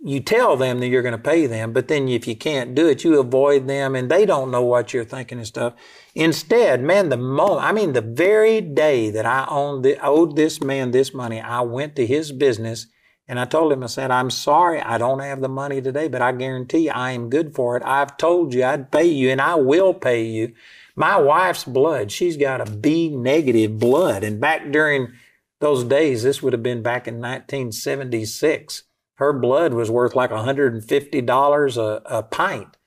you 0.03 0.19
tell 0.19 0.57
them 0.57 0.79
that 0.79 0.87
you're 0.87 1.03
going 1.03 1.11
to 1.11 1.17
pay 1.19 1.45
them, 1.45 1.71
but 1.71 1.87
then 1.87 2.07
if 2.07 2.27
you 2.27 2.35
can't 2.35 2.73
do 2.73 2.87
it, 2.87 3.03
you 3.03 3.19
avoid 3.19 3.67
them 3.67 3.95
and 3.95 4.09
they 4.09 4.25
don't 4.25 4.49
know 4.49 4.63
what 4.63 4.93
you're 4.93 5.05
thinking 5.05 5.37
and 5.37 5.47
stuff. 5.47 5.73
Instead, 6.15 6.81
man, 6.81 7.09
the 7.09 7.17
moment, 7.17 7.63
I 7.63 7.71
mean, 7.71 7.93
the 7.93 8.01
very 8.01 8.59
day 8.59 9.11
that 9.11 9.27
I 9.27 9.45
owned 9.47 9.85
the, 9.85 10.03
owed 10.03 10.35
this 10.35 10.61
man 10.61 10.89
this 10.89 11.13
money, 11.13 11.39
I 11.39 11.61
went 11.61 11.95
to 11.97 12.07
his 12.07 12.31
business 12.31 12.87
and 13.31 13.39
I 13.39 13.45
told 13.45 13.71
him, 13.73 13.81
I 13.81 13.87
said, 13.87 14.11
I'm 14.11 14.29
sorry, 14.29 14.79
I 14.79 14.99
don't 14.99 15.21
have 15.21 15.41
the 15.41 15.49
money 15.49 15.81
today, 15.81 16.07
but 16.07 16.21
I 16.21 16.33
guarantee 16.33 16.85
you 16.85 16.91
I 16.91 17.11
am 17.11 17.29
good 17.29 17.55
for 17.55 17.77
it. 17.77 17.83
I've 17.83 18.17
told 18.17 18.53
you 18.53 18.63
I'd 18.63 18.91
pay 18.91 19.05
you 19.05 19.31
and 19.31 19.41
I 19.41 19.55
will 19.55 19.95
pay 19.95 20.25
you. 20.25 20.53
My 20.95 21.17
wife's 21.17 21.63
blood, 21.63 22.11
she's 22.11 22.37
got 22.37 22.61
a 22.61 22.69
B 22.69 23.09
negative 23.09 23.79
blood. 23.79 24.23
And 24.23 24.39
back 24.39 24.71
during 24.71 25.13
those 25.61 25.83
days, 25.83 26.21
this 26.21 26.43
would 26.43 26.53
have 26.53 26.61
been 26.61 26.83
back 26.83 27.07
in 27.07 27.15
1976 27.15 28.83
her 29.21 29.33
blood 29.33 29.71
was 29.75 29.91
worth 29.91 30.15
like 30.15 30.31
$150 30.31 31.77
a, 31.77 32.01
a 32.05 32.23
pint. 32.23 32.77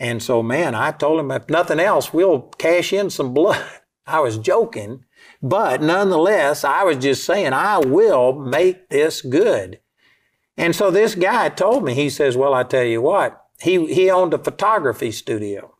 And 0.00 0.20
so, 0.20 0.42
man, 0.42 0.74
I 0.74 0.90
told 0.90 1.20
him, 1.20 1.30
if 1.30 1.48
nothing 1.48 1.78
else, 1.78 2.12
we'll 2.12 2.40
cash 2.58 2.92
in 2.92 3.08
some 3.08 3.32
blood. 3.32 3.64
I 4.06 4.18
was 4.18 4.36
joking, 4.36 5.04
but 5.40 5.80
nonetheless, 5.80 6.64
I 6.64 6.82
was 6.82 6.96
just 6.96 7.24
saying, 7.24 7.52
I 7.52 7.78
will 7.78 8.32
make 8.32 8.88
this 8.88 9.22
good. 9.22 9.78
And 10.56 10.74
so 10.74 10.90
this 10.90 11.14
guy 11.14 11.48
told 11.50 11.84
me, 11.84 11.94
he 11.94 12.10
says, 12.10 12.36
Well, 12.36 12.54
I 12.54 12.62
tell 12.62 12.84
you 12.84 13.02
what, 13.02 13.44
he, 13.60 13.92
he 13.92 14.10
owned 14.10 14.34
a 14.34 14.38
photography 14.38 15.12
studio. 15.12 15.74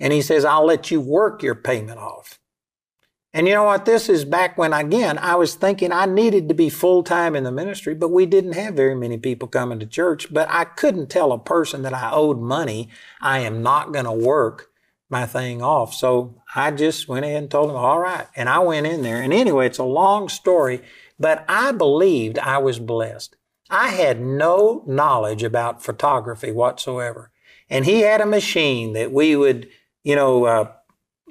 And 0.00 0.12
he 0.12 0.22
says, 0.22 0.44
I'll 0.44 0.66
let 0.66 0.90
you 0.90 1.00
work 1.00 1.42
your 1.42 1.56
payment 1.56 1.98
off. 1.98 2.38
And 3.34 3.46
you 3.46 3.54
know 3.54 3.64
what? 3.64 3.84
This 3.84 4.08
is 4.08 4.24
back 4.24 4.56
when, 4.56 4.72
again, 4.72 5.18
I 5.18 5.34
was 5.34 5.54
thinking 5.54 5.92
I 5.92 6.06
needed 6.06 6.48
to 6.48 6.54
be 6.54 6.70
full 6.70 7.02
time 7.02 7.36
in 7.36 7.44
the 7.44 7.52
ministry, 7.52 7.94
but 7.94 8.10
we 8.10 8.24
didn't 8.24 8.54
have 8.54 8.74
very 8.74 8.94
many 8.94 9.18
people 9.18 9.48
coming 9.48 9.78
to 9.80 9.86
church. 9.86 10.32
But 10.32 10.48
I 10.50 10.64
couldn't 10.64 11.10
tell 11.10 11.32
a 11.32 11.38
person 11.38 11.82
that 11.82 11.92
I 11.92 12.10
owed 12.10 12.40
money, 12.40 12.88
I 13.20 13.40
am 13.40 13.62
not 13.62 13.92
going 13.92 14.06
to 14.06 14.12
work 14.12 14.70
my 15.10 15.26
thing 15.26 15.62
off. 15.62 15.94
So 15.94 16.42
I 16.54 16.70
just 16.70 17.08
went 17.08 17.26
ahead 17.26 17.42
and 17.42 17.50
told 17.50 17.68
them, 17.68 17.76
all 17.76 18.00
right. 18.00 18.26
And 18.34 18.48
I 18.48 18.60
went 18.60 18.86
in 18.86 19.02
there. 19.02 19.20
And 19.20 19.32
anyway, 19.32 19.66
it's 19.66 19.78
a 19.78 19.84
long 19.84 20.28
story, 20.28 20.82
but 21.18 21.44
I 21.48 21.72
believed 21.72 22.38
I 22.38 22.58
was 22.58 22.78
blessed. 22.78 23.36
I 23.70 23.88
had 23.88 24.20
no 24.20 24.82
knowledge 24.86 25.42
about 25.42 25.82
photography 25.82 26.52
whatsoever. 26.52 27.30
And 27.68 27.84
he 27.84 28.00
had 28.00 28.20
a 28.20 28.26
machine 28.26 28.94
that 28.94 29.12
we 29.12 29.36
would, 29.36 29.68
you 30.02 30.16
know, 30.16 30.44
uh, 30.44 30.72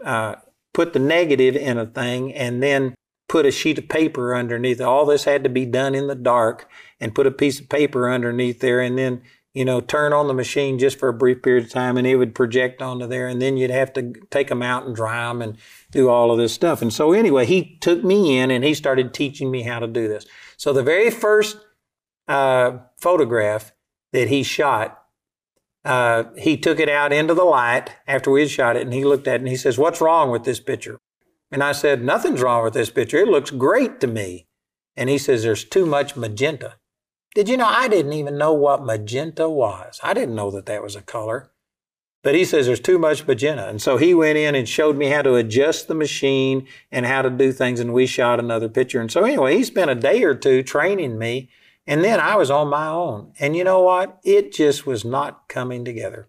uh, 0.03 0.36
put 0.74 0.94
the 0.94 1.00
negative 1.00 1.56
in 1.56 1.77
a 1.77 1.86
thing 1.86 2.34
and 2.34 2.62
then 2.62 2.94
put 3.27 3.46
a 3.46 3.51
sheet 3.51 3.79
of 3.79 3.89
paper 3.89 4.36
underneath. 4.36 4.79
All 4.79 5.06
this 5.06 5.24
had 5.24 5.44
to 5.44 5.50
be 5.50 5.65
done 5.65 5.96
in 5.96 6.08
the 6.08 6.15
dark 6.15 6.70
and 7.00 7.15
put 7.15 7.27
a 7.27 7.32
piece 7.32 7.60
of 7.60 7.70
paper 7.70 8.10
underneath 8.10 8.60
there 8.60 8.79
and 8.79 8.98
then, 8.98 9.22
you 9.53 9.65
know, 9.65 9.82
turn 9.82 10.13
on 10.13 10.27
the 10.27 10.34
machine 10.34 10.77
just 10.77 11.00
for 11.00 11.10
a 11.10 11.13
brief 11.13 11.41
period 11.41 11.65
of 11.65 11.72
time 11.72 11.98
and 11.98 12.06
it 12.06 12.17
would 12.17 12.36
project 12.36 12.82
onto 12.82 13.08
there 13.08 13.27
and 13.27 13.41
then 13.41 13.58
you'd 13.58 13.72
have 13.72 13.91
to 13.94 14.13
take 14.29 14.50
them 14.50 14.62
out 14.62 14.86
and 14.86 14.96
dry 14.96 15.27
them 15.27 15.41
and 15.41 15.58
do 15.91 16.10
all 16.10 16.32
of 16.32 16.38
this 16.38 16.53
stuff. 16.53 16.82
And 16.82 16.94
so 16.94 17.13
anyway, 17.13 17.46
he 17.46 17.77
took 17.79 18.03
me 18.03 18.38
in 18.38 18.51
and 18.51 18.63
he 18.63 18.74
started 18.74 19.13
teaching 19.13 19.50
me 19.50 19.63
how 19.63 19.79
to 19.79 19.88
do 19.88 20.08
this. 20.08 20.25
So 20.58 20.74
the 20.74 20.84
very 20.84 21.10
first 21.10 21.58
uh, 22.27 22.79
photograph 22.98 23.74
that 24.12 24.27
he 24.27 24.44
shot 24.44 25.03
uh, 25.88 26.25
he 26.38 26.58
took 26.58 26.82
it 26.82 26.89
out 26.89 27.13
into 27.13 27.34
the 27.34 27.46
light 27.46 27.91
after 28.08 28.29
we 28.29 28.41
had 28.41 28.50
shot 28.50 28.75
it 28.75 28.82
and 28.82 28.94
he 28.94 29.06
looked 29.06 29.25
at 29.25 29.36
it 29.36 29.41
and 29.41 29.48
he 29.48 29.56
says, 29.56 29.77
What's 29.77 30.01
wrong 30.01 30.29
with 30.32 30.44
this 30.44 30.60
picture? 30.60 31.00
And 31.50 31.63
I 31.63 31.72
said, 31.72 32.03
Nothing's 32.03 32.41
wrong 32.41 32.65
with 32.65 32.74
this 32.74 32.89
picture. 32.89 33.20
It 33.20 33.29
looks 33.29 33.51
great 33.51 34.01
to 34.01 34.08
me. 34.08 34.48
And 34.98 35.10
he 35.10 35.17
says, 35.17 35.44
There's 35.44 35.63
too 35.63 35.86
much 35.86 36.17
magenta. 36.17 36.75
Did 37.36 37.48
you 37.48 37.56
know 37.56 37.67
I 37.67 37.88
didn't 37.88 38.12
even 38.12 38.38
know 38.38 38.51
what 38.51 38.84
magenta 38.84 39.48
was? 39.48 40.01
I 40.03 40.13
didn't 40.13 40.36
know 40.36 40.51
that 40.51 40.65
that 40.65 40.84
was 40.84 40.98
a 40.98 41.01
color. 41.01 41.51
But 42.27 42.36
he 42.36 42.43
says 42.43 42.65
there's 42.65 42.81
too 42.81 43.00
much 43.00 43.25
magenta. 43.25 43.69
And 43.69 43.81
so 43.81 43.96
he 43.96 44.13
went 44.13 44.38
in 44.38 44.53
and 44.53 44.67
showed 44.67 44.98
me 44.98 45.05
how 45.05 45.22
to 45.22 45.36
adjust 45.36 45.88
the 45.88 45.96
machine 45.96 46.67
and 46.91 47.05
how 47.05 47.22
to 47.22 47.29
do 47.29 47.53
things. 47.53 47.79
And 47.79 47.93
we 47.93 48.05
shot 48.05 48.38
another 48.38 48.67
picture. 48.67 49.00
And 49.00 49.10
so 49.10 49.24
anyway, 49.24 49.55
he 49.55 49.63
spent 49.63 49.91
a 49.91 49.96
day 49.96 50.22
or 50.25 50.36
two 50.36 50.62
training 50.62 51.17
me 51.17 51.48
and 51.88 52.03
then 52.03 52.19
I 52.19 52.36
was 52.36 52.51
on 52.51 52.67
my 52.67 52.88
own. 52.88 53.31
And 53.39 53.55
you 53.55 53.63
know 53.63 53.81
what? 53.81 54.19
It 54.25 54.51
just 54.51 54.86
was 54.86 55.05
not 55.05 55.48
coming 55.48 55.86
together. 55.86 56.27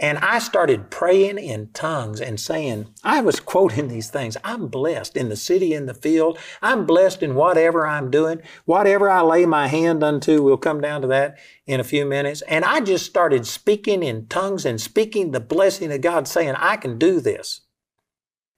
And 0.00 0.16
I 0.18 0.38
started 0.38 0.90
praying 0.90 1.36
in 1.36 1.68
tongues 1.74 2.22
and 2.22 2.40
saying, 2.40 2.88
I 3.04 3.20
was 3.20 3.38
quoting 3.38 3.88
these 3.88 4.08
things. 4.08 4.38
I'm 4.42 4.68
blessed 4.68 5.14
in 5.14 5.28
the 5.28 5.36
city, 5.36 5.74
in 5.74 5.84
the 5.84 5.92
field. 5.92 6.38
I'm 6.62 6.86
blessed 6.86 7.22
in 7.22 7.34
whatever 7.34 7.86
I'm 7.86 8.10
doing. 8.10 8.40
Whatever 8.64 9.10
I 9.10 9.20
lay 9.20 9.44
my 9.44 9.68
hand 9.68 10.02
unto, 10.02 10.42
we'll 10.42 10.56
come 10.56 10.80
down 10.80 11.02
to 11.02 11.06
that 11.08 11.38
in 11.66 11.80
a 11.80 11.84
few 11.84 12.06
minutes. 12.06 12.40
And 12.48 12.64
I 12.64 12.80
just 12.80 13.04
started 13.04 13.46
speaking 13.46 14.02
in 14.02 14.26
tongues 14.26 14.64
and 14.64 14.80
speaking 14.80 15.32
the 15.32 15.40
blessing 15.40 15.92
of 15.92 16.00
God, 16.00 16.26
saying, 16.26 16.54
I 16.56 16.78
can 16.78 16.98
do 16.98 17.20
this. 17.20 17.60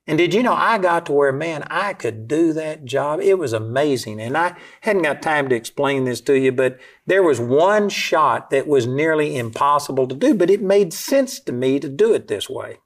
And 0.07 0.19
did 0.19 0.35
you 0.35 0.43
know 0.43 0.53
I 0.53 0.79
got 0.79 1.07
to 1.07 1.13
where, 1.13 1.33
man, 1.33 1.63
I 1.71 1.93
could 1.93 2.27
do 2.27 2.53
that 2.55 2.85
job? 2.85 3.21
It 3.21 3.39
was 3.39 3.53
amazing. 3.53 4.21
And 4.21 4.37
I 4.37 4.57
hadn't 4.81 5.03
got 5.03 5.23
time 5.23 5.49
to 5.49 5.55
explain 5.55 6.05
this 6.05 6.21
to 6.23 6.35
you, 6.35 6.51
but 6.51 6.79
there 7.07 7.23
was 7.23 7.39
one 7.39 7.89
shot 7.89 8.51
that 8.51 8.67
was 8.67 8.87
nearly 8.87 9.37
impossible 9.37 10.09
to 10.09 10.15
do, 10.15 10.35
but 10.35 10.51
it 10.51 10.61
made 10.61 10.93
sense 10.93 11.39
to 11.41 11.53
me 11.53 11.79
to 11.79 11.89
do 11.89 12.13
it 12.15 12.27
this 12.27 12.51
way. 12.51 12.79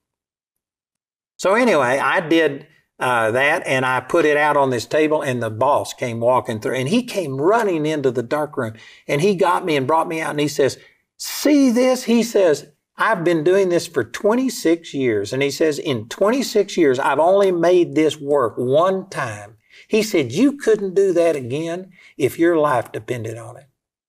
So 1.39 1.55
anyway, 1.55 1.99
I 1.99 2.21
did 2.21 2.67
uh, 2.99 3.31
that 3.31 3.67
and 3.67 3.87
I 3.87 4.01
put 4.01 4.25
it 4.25 4.37
out 4.37 4.57
on 4.57 4.71
this 4.71 4.87
table 4.87 5.23
and 5.23 5.43
the 5.43 5.51
boss 5.51 5.95
came 5.95 6.21
walking 6.21 6.61
through 6.61 6.77
and 6.77 6.89
he 6.89 7.03
came 7.03 7.41
running 7.41 7.87
into 7.87 8.11
the 8.11 8.23
dark 8.23 8.57
room 8.57 8.75
and 9.07 9.21
he 9.21 9.35
got 9.35 9.65
me 9.65 9.77
and 9.77 9.87
brought 9.87 10.09
me 10.09 10.21
out 10.21 10.31
and 10.31 10.41
he 10.41 10.49
says, 10.49 10.79
see 11.17 11.71
this? 11.71 12.05
He 12.05 12.23
says, 12.23 12.69
I've 12.99 13.25
been 13.25 13.45
doing 13.45 13.69
this 13.69 13.87
for 13.87 14.05
26 14.05 14.95
years. 14.95 15.33
And 15.33 15.43
he 15.43 15.50
says, 15.50 15.79
in 15.79 16.09
26 16.09 16.76
years, 16.76 16.99
I've 16.99 17.19
only 17.19 17.53
made 17.53 17.95
this 17.95 18.19
work 18.19 18.55
one 18.57 19.09
time. 19.11 19.57
He 19.88 20.03
said, 20.03 20.33
you 20.33 20.53
couldn't 20.53 20.95
do 20.95 21.12
that 21.12 21.37
again 21.37 21.93
if 22.17 22.38
your 22.38 22.57
life 22.57 22.93
depended 22.93 23.37
on 23.37 23.59
it. 23.59 23.67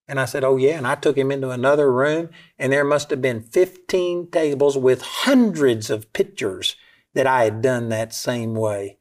And 0.07 0.19
I 0.19 0.25
said, 0.25 0.45
oh 0.45 0.55
yeah. 0.55 0.77
And 0.77 0.87
I 0.87 0.95
took 0.95 1.17
him 1.17 1.31
into 1.31 1.49
another 1.49 1.91
room 1.91 2.29
and 2.57 2.71
there 2.71 2.85
must 2.85 3.09
have 3.09 3.21
been 3.21 3.41
15 3.41 4.31
tables 4.31 4.77
with 4.77 5.01
hundreds 5.01 5.89
of 5.89 6.13
pictures 6.13 6.77
that 7.13 7.27
I 7.27 7.43
had 7.43 7.61
done 7.61 7.89
that 7.89 8.13
same 8.13 8.53
way. 8.55 8.96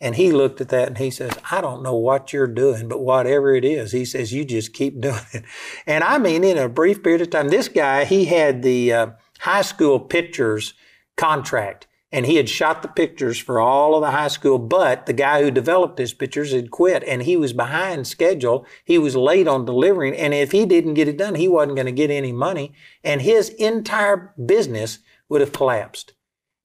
And 0.00 0.16
he 0.16 0.30
looked 0.30 0.60
at 0.60 0.68
that 0.68 0.88
and 0.88 0.98
he 0.98 1.10
says, 1.10 1.32
I 1.50 1.60
don't 1.60 1.82
know 1.82 1.94
what 1.94 2.32
you're 2.32 2.46
doing, 2.46 2.88
but 2.88 3.00
whatever 3.00 3.54
it 3.54 3.64
is, 3.64 3.92
he 3.92 4.04
says, 4.04 4.32
you 4.32 4.44
just 4.44 4.74
keep 4.74 5.00
doing 5.00 5.20
it. 5.32 5.44
And 5.86 6.04
I 6.04 6.18
mean, 6.18 6.44
in 6.44 6.58
a 6.58 6.68
brief 6.68 7.02
period 7.02 7.22
of 7.22 7.30
time, 7.30 7.48
this 7.48 7.68
guy, 7.68 8.04
he 8.04 8.26
had 8.26 8.62
the 8.62 8.92
uh, 8.92 9.06
high 9.40 9.62
school 9.62 9.98
pictures 9.98 10.74
contract 11.16 11.86
and 12.12 12.24
he 12.24 12.36
had 12.36 12.48
shot 12.48 12.82
the 12.82 12.88
pictures 12.88 13.38
for 13.38 13.58
all 13.58 13.94
of 13.94 14.00
the 14.00 14.12
high 14.12 14.28
school, 14.28 14.58
but 14.58 15.06
the 15.06 15.12
guy 15.12 15.42
who 15.42 15.50
developed 15.50 15.98
his 15.98 16.14
pictures 16.14 16.52
had 16.52 16.70
quit 16.70 17.02
and 17.04 17.22
he 17.22 17.36
was 17.36 17.52
behind 17.52 18.06
schedule. 18.06 18.64
He 18.84 18.96
was 18.96 19.16
late 19.16 19.48
on 19.48 19.64
delivering. 19.64 20.14
And 20.14 20.32
if 20.32 20.52
he 20.52 20.66
didn't 20.66 20.94
get 20.94 21.08
it 21.08 21.18
done, 21.18 21.34
he 21.34 21.48
wasn't 21.48 21.76
going 21.76 21.86
to 21.86 21.92
get 21.92 22.10
any 22.10 22.32
money 22.32 22.72
and 23.02 23.20
his 23.20 23.48
entire 23.50 24.34
business 24.44 25.00
would 25.28 25.40
have 25.40 25.52
collapsed. 25.52 26.12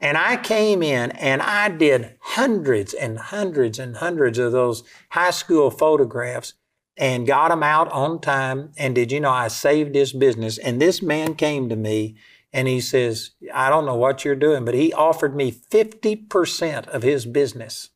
And 0.01 0.17
I 0.17 0.35
came 0.35 0.81
in 0.81 1.11
and 1.11 1.43
I 1.43 1.69
did 1.69 2.15
hundreds 2.19 2.93
and 2.93 3.19
hundreds 3.19 3.77
and 3.77 3.97
hundreds 3.97 4.39
of 4.39 4.51
those 4.51 4.83
high 5.11 5.29
school 5.29 5.69
photographs 5.69 6.55
and 6.97 7.27
got 7.27 7.49
them 7.49 7.61
out 7.61 7.89
on 7.91 8.19
time. 8.19 8.71
And 8.77 8.95
did 8.95 9.11
you 9.11 9.19
know 9.19 9.29
I 9.29 9.47
saved 9.47 9.93
this 9.93 10.11
business? 10.11 10.57
And 10.57 10.81
this 10.81 11.03
man 11.03 11.35
came 11.35 11.69
to 11.69 11.75
me 11.75 12.15
and 12.51 12.67
he 12.67 12.81
says, 12.81 13.31
I 13.53 13.69
don't 13.69 13.85
know 13.85 13.95
what 13.95 14.25
you're 14.25 14.35
doing, 14.35 14.65
but 14.65 14.73
he 14.73 14.91
offered 14.91 15.35
me 15.35 15.51
50% 15.51 16.87
of 16.87 17.03
his 17.03 17.25
business. 17.27 17.91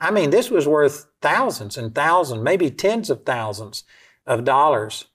I 0.00 0.12
mean, 0.12 0.30
this 0.30 0.50
was 0.50 0.68
worth 0.68 1.06
thousands 1.20 1.76
and 1.76 1.94
thousands, 1.94 2.42
maybe 2.42 2.70
tens 2.70 3.10
of 3.10 3.24
thousands 3.24 3.82
of 4.26 4.44
dollars. 4.44 5.06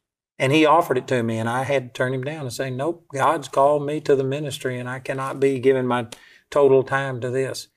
And 0.41 0.51
he 0.51 0.65
offered 0.65 0.97
it 0.97 1.07
to 1.09 1.21
me, 1.21 1.37
and 1.37 1.47
I 1.47 1.65
had 1.65 1.93
to 1.93 1.93
turn 1.93 2.15
him 2.15 2.23
down 2.23 2.41
and 2.41 2.51
say, 2.51 2.71
Nope, 2.71 3.05
God's 3.13 3.47
called 3.47 3.85
me 3.85 4.01
to 4.01 4.15
the 4.15 4.23
ministry, 4.23 4.79
and 4.79 4.89
I 4.89 4.97
cannot 4.97 5.39
be 5.39 5.59
giving 5.59 5.85
my 5.85 6.07
total 6.49 6.81
time 6.81 7.21
to 7.21 7.29
this. 7.29 7.67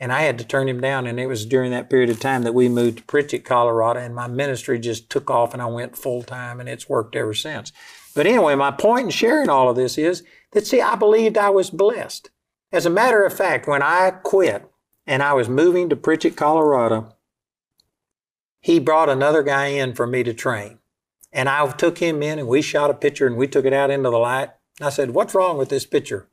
And 0.00 0.10
I 0.10 0.22
had 0.22 0.38
to 0.38 0.44
turn 0.46 0.66
him 0.66 0.80
down, 0.80 1.06
and 1.06 1.20
it 1.20 1.26
was 1.26 1.44
during 1.44 1.70
that 1.72 1.90
period 1.90 2.08
of 2.08 2.20
time 2.20 2.42
that 2.44 2.54
we 2.54 2.66
moved 2.66 2.96
to 2.96 3.04
Pritchett, 3.04 3.44
Colorado, 3.44 4.00
and 4.00 4.14
my 4.14 4.26
ministry 4.26 4.78
just 4.78 5.10
took 5.10 5.30
off, 5.30 5.52
and 5.52 5.60
I 5.60 5.66
went 5.66 5.98
full 5.98 6.22
time, 6.22 6.60
and 6.60 6.68
it's 6.68 6.88
worked 6.88 7.14
ever 7.14 7.34
since. 7.34 7.72
But 8.14 8.26
anyway, 8.26 8.54
my 8.54 8.70
point 8.70 9.04
in 9.04 9.10
sharing 9.10 9.50
all 9.50 9.68
of 9.68 9.76
this 9.76 9.98
is 9.98 10.22
that, 10.52 10.66
see, 10.66 10.80
I 10.80 10.94
believed 10.94 11.36
I 11.36 11.50
was 11.50 11.68
blessed. 11.68 12.30
As 12.72 12.86
a 12.86 12.90
matter 12.90 13.22
of 13.26 13.36
fact, 13.36 13.68
when 13.68 13.82
I 13.82 14.10
quit 14.22 14.64
and 15.06 15.22
I 15.22 15.34
was 15.34 15.50
moving 15.50 15.90
to 15.90 15.96
Pritchett, 15.96 16.38
Colorado, 16.38 17.16
he 18.62 18.78
brought 18.78 19.10
another 19.10 19.42
guy 19.42 19.66
in 19.66 19.92
for 19.92 20.06
me 20.06 20.22
to 20.22 20.32
train. 20.32 20.78
And 21.34 21.48
I 21.48 21.68
took 21.72 21.98
him 21.98 22.22
in 22.22 22.38
and 22.38 22.46
we 22.46 22.62
shot 22.62 22.90
a 22.90 22.94
picture 22.94 23.26
and 23.26 23.36
we 23.36 23.48
took 23.48 23.64
it 23.64 23.72
out 23.72 23.90
into 23.90 24.08
the 24.08 24.18
light. 24.18 24.50
And 24.78 24.86
I 24.86 24.90
said, 24.90 25.10
What's 25.10 25.34
wrong 25.34 25.58
with 25.58 25.68
this 25.68 25.84
picture? 25.84 26.28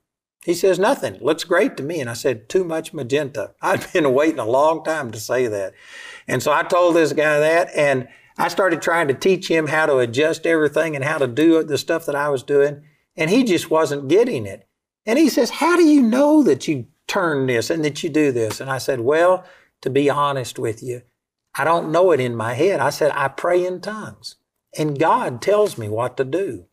He 0.45 0.53
says, 0.53 0.77
Nothing. 0.77 1.17
Looks 1.19 1.43
great 1.43 1.75
to 1.77 1.83
me. 1.83 1.99
And 1.99 2.09
I 2.09 2.13
said, 2.13 2.47
Too 2.47 2.63
much 2.63 2.93
magenta. 2.93 3.55
I'd 3.61 3.91
been 3.91 4.13
waiting 4.13 4.39
a 4.39 4.45
long 4.45 4.83
time 4.83 5.11
to 5.11 5.19
say 5.19 5.47
that. 5.47 5.73
And 6.27 6.41
so 6.43 6.53
I 6.53 6.61
told 6.63 6.95
this 6.95 7.13
guy 7.13 7.39
that 7.39 7.69
and 7.75 8.07
I 8.37 8.47
started 8.47 8.81
trying 8.81 9.07
to 9.07 9.13
teach 9.15 9.49
him 9.49 9.67
how 9.67 9.87
to 9.87 9.97
adjust 9.97 10.45
everything 10.45 10.95
and 10.95 11.03
how 11.03 11.17
to 11.17 11.27
do 11.27 11.61
the 11.63 11.77
stuff 11.79 12.05
that 12.05 12.15
I 12.15 12.29
was 12.29 12.43
doing. 12.43 12.83
And 13.17 13.29
he 13.29 13.43
just 13.43 13.69
wasn't 13.71 14.07
getting 14.07 14.45
it. 14.45 14.67
And 15.05 15.17
he 15.17 15.29
says, 15.29 15.49
How 15.49 15.75
do 15.75 15.83
you 15.83 16.03
know 16.03 16.43
that 16.43 16.67
you 16.67 16.85
turn 17.07 17.47
this 17.47 17.71
and 17.71 17.83
that 17.83 18.03
you 18.03 18.09
do 18.09 18.31
this? 18.31 18.61
And 18.61 18.69
I 18.69 18.77
said, 18.77 18.99
Well, 18.99 19.45
to 19.81 19.89
be 19.89 20.11
honest 20.11 20.59
with 20.59 20.83
you, 20.83 21.01
I 21.55 21.63
don't 21.63 21.91
know 21.91 22.11
it 22.11 22.19
in 22.19 22.35
my 22.35 22.53
head. 22.53 22.79
I 22.79 22.91
said, 22.91 23.11
I 23.15 23.27
pray 23.27 23.65
in 23.65 23.81
tongues 23.81 24.35
and 24.77 24.99
God 24.99 25.41
tells 25.41 25.77
me 25.77 25.89
what 25.89 26.17
to 26.17 26.23
do. 26.23 26.65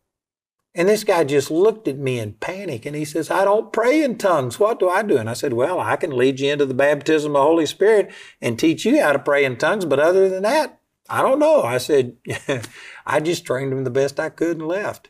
And 0.75 0.87
this 0.87 1.03
guy 1.03 1.23
just 1.23 1.49
looked 1.49 1.87
at 1.87 1.97
me 1.97 2.19
in 2.19 2.33
panic 2.33 2.85
and 2.85 2.95
he 2.95 3.03
says, 3.03 3.31
I 3.31 3.43
don't 3.43 3.73
pray 3.73 4.03
in 4.03 4.17
tongues. 4.17 4.59
What 4.59 4.79
do 4.79 4.87
I 4.87 5.01
do? 5.01 5.17
And 5.17 5.29
I 5.29 5.33
said, 5.33 5.53
Well, 5.53 5.79
I 5.79 5.95
can 5.95 6.15
lead 6.15 6.39
you 6.39 6.51
into 6.51 6.65
the 6.65 6.75
baptism 6.75 7.31
of 7.31 7.41
the 7.41 7.41
Holy 7.41 7.65
Spirit 7.65 8.11
and 8.39 8.57
teach 8.57 8.85
you 8.85 9.01
how 9.01 9.11
to 9.11 9.19
pray 9.19 9.43
in 9.43 9.57
tongues. 9.57 9.85
But 9.85 9.99
other 9.99 10.29
than 10.29 10.43
that, 10.43 10.79
I 11.09 11.21
don't 11.21 11.39
know. 11.39 11.63
I 11.63 11.79
said, 11.79 12.17
I 13.05 13.19
just 13.19 13.45
trained 13.45 13.73
him 13.73 13.83
the 13.83 13.89
best 13.89 14.19
I 14.19 14.29
could 14.29 14.57
and 14.57 14.67
left. 14.67 15.09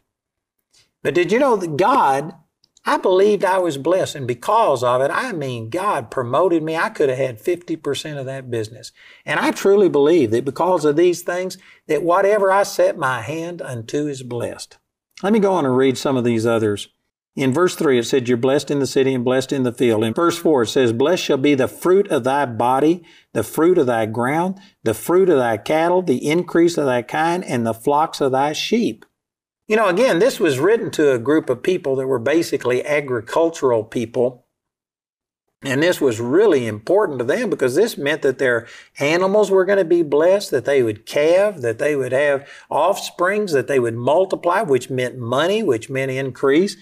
But 1.04 1.14
did 1.14 1.32
you 1.32 1.40
know 1.40 1.58
that 1.58 1.78
God 1.78 2.34
I 2.86 2.98
believed 2.98 3.44
I 3.44 3.60
was 3.60 3.78
blessed, 3.78 4.16
and 4.16 4.28
because 4.28 4.84
of 4.84 5.02
it, 5.02 5.12
I 5.12 5.32
mean, 5.34 5.70
God 5.70 6.10
promoted 6.10 6.64
me. 6.64 6.76
I 6.76 6.90
could 6.90 7.10
have 7.10 7.18
had 7.18 7.42
50% 7.42 8.18
of 8.18 8.26
that 8.26 8.50
business. 8.50 8.92
And 9.26 9.40
I 9.40 9.52
truly 9.52 9.90
believe 9.90 10.32
that 10.32 10.46
because 10.46 10.86
of 10.86 10.96
these 10.96 11.22
things, 11.22 11.58
that 11.88 12.04
whatever 12.04 12.52
I 12.52 12.64
set 12.64 12.98
my 12.98 13.22
hand 13.22 13.62
unto 13.62 14.08
is 14.08 14.24
blessed. 14.24 14.78
Let 15.22 15.34
me 15.34 15.40
go 15.40 15.54
on 15.54 15.66
and 15.66 15.76
read 15.76 15.98
some 15.98 16.16
of 16.16 16.24
these 16.24 16.46
others. 16.46 16.88
In 17.36 17.54
verse 17.54 17.76
3, 17.76 18.00
it 18.00 18.04
said, 18.04 18.28
You're 18.28 18.38
blessed 18.38 18.72
in 18.72 18.80
the 18.80 18.88
city 18.88 19.14
and 19.14 19.24
blessed 19.24 19.54
in 19.54 19.64
the 19.64 19.72
field. 19.72 20.04
In 20.04 20.14
verse 20.14 20.38
4, 20.38 20.64
it 20.64 20.68
says, 20.68 20.92
Blessed 20.92 21.24
shall 21.24 21.38
be 21.38 21.56
the 21.56 21.68
fruit 21.68 22.08
of 22.08 22.24
thy 22.24 22.46
body, 22.46 23.04
the 23.34 23.44
fruit 23.44 23.78
of 23.78 23.88
thy 23.88 24.08
ground, 24.08 24.60
the 24.84 24.94
fruit 24.94 25.30
of 25.30 25.38
thy 25.38 25.58
cattle, 25.58 26.02
the 26.02 26.28
increase 26.28 26.78
of 26.78 26.86
thy 26.86 27.02
kind, 27.02 27.44
and 27.44 27.66
the 27.66 27.74
flocks 27.74 28.20
of 28.20 28.32
thy 28.32 28.54
sheep. 28.54 29.06
You 29.70 29.76
know, 29.76 29.88
again, 29.88 30.18
this 30.18 30.40
was 30.40 30.58
written 30.58 30.90
to 30.92 31.12
a 31.14 31.20
group 31.20 31.48
of 31.48 31.62
people 31.62 31.96
that 31.98 32.08
were 32.08 32.18
basically 32.18 32.84
agricultural 32.84 33.84
people. 33.84 34.48
And 35.62 35.84
this 35.84 36.02
was 36.02 36.20
really 36.20 36.66
important 36.66 37.20
to 37.20 37.26
them 37.26 37.52
because 37.52 37.76
this 37.76 37.96
meant 37.96 38.24
that 38.24 38.40
their 38.40 38.66
animals 38.98 39.52
were 39.52 39.66
going 39.66 39.78
to 39.78 39.86
be 39.86 40.02
blessed, 40.02 40.50
that 40.50 40.66
they 40.66 40.82
would 40.82 41.06
calve, 41.06 41.62
that 41.62 41.78
they 41.78 41.96
would 41.96 42.14
have 42.14 42.50
offsprings, 42.72 43.52
that 43.52 43.68
they 43.68 43.80
would 43.80 43.94
multiply, 43.94 44.64
which 44.64 44.90
meant 44.90 45.20
money, 45.20 45.62
which 45.62 45.88
meant 45.88 46.10
increase. 46.10 46.76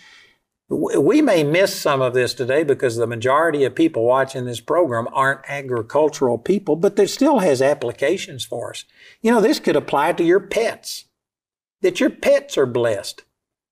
We 0.70 1.22
may 1.22 1.44
miss 1.44 1.76
some 1.76 2.02
of 2.02 2.14
this 2.14 2.34
today 2.34 2.64
because 2.64 2.96
the 2.96 3.08
majority 3.08 3.66
of 3.66 3.76
people 3.76 4.06
watching 4.06 4.46
this 4.46 4.62
program 4.62 5.10
aren't 5.12 5.42
agricultural 5.50 6.38
people, 6.38 6.78
but 6.78 6.98
it 6.98 7.10
still 7.10 7.40
has 7.40 7.62
applications 7.62 8.46
for 8.46 8.70
us. 8.70 8.86
You 9.22 9.32
know, 9.32 9.42
this 9.42 9.60
could 9.60 9.76
apply 9.76 10.14
to 10.14 10.24
your 10.24 10.40
pets 10.40 11.07
that 11.82 12.00
your 12.00 12.10
pets 12.10 12.58
are 12.58 12.66
blessed. 12.66 13.24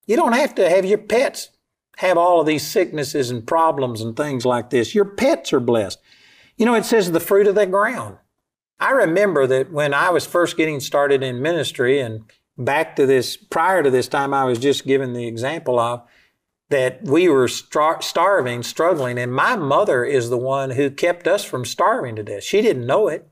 You 0.05 0.15
don't 0.15 0.33
have 0.33 0.55
to 0.55 0.69
have 0.69 0.85
your 0.85 0.99
pets 0.99 1.49
have 1.97 2.17
all 2.17 2.41
of 2.41 2.47
these 2.47 2.65
sicknesses 2.65 3.31
and 3.31 3.47
problems 3.47 4.01
and 4.01 4.15
things 4.15 4.45
like 4.45 4.69
this. 4.69 4.93
Your 4.93 5.05
pets 5.05 5.53
are 5.53 5.59
blessed. 5.59 5.99
You 6.57 6.65
know, 6.65 6.75
it 6.75 6.85
says 6.85 7.11
the 7.11 7.19
fruit 7.19 7.47
of 7.47 7.55
the 7.55 7.65
ground. 7.65 8.17
I 8.79 8.91
remember 8.91 9.47
that 9.47 9.71
when 9.71 9.93
I 9.93 10.09
was 10.09 10.25
first 10.25 10.57
getting 10.57 10.79
started 10.79 11.23
in 11.23 11.41
ministry 11.41 11.99
and 11.99 12.23
back 12.57 12.95
to 12.97 13.05
this, 13.05 13.37
prior 13.37 13.81
to 13.83 13.89
this 13.89 14.07
time, 14.07 14.33
I 14.33 14.43
was 14.43 14.59
just 14.59 14.85
given 14.85 15.13
the 15.13 15.27
example 15.27 15.79
of 15.79 16.03
that 16.69 17.03
we 17.03 17.29
were 17.29 17.47
star- 17.47 18.01
starving, 18.01 18.63
struggling, 18.63 19.17
and 19.17 19.33
my 19.33 19.55
mother 19.55 20.03
is 20.03 20.29
the 20.29 20.37
one 20.37 20.71
who 20.71 20.89
kept 20.89 21.27
us 21.27 21.45
from 21.45 21.63
starving 21.63 22.15
to 22.15 22.23
death. 22.23 22.43
She 22.43 22.61
didn't 22.61 22.87
know 22.87 23.07
it. 23.07 23.29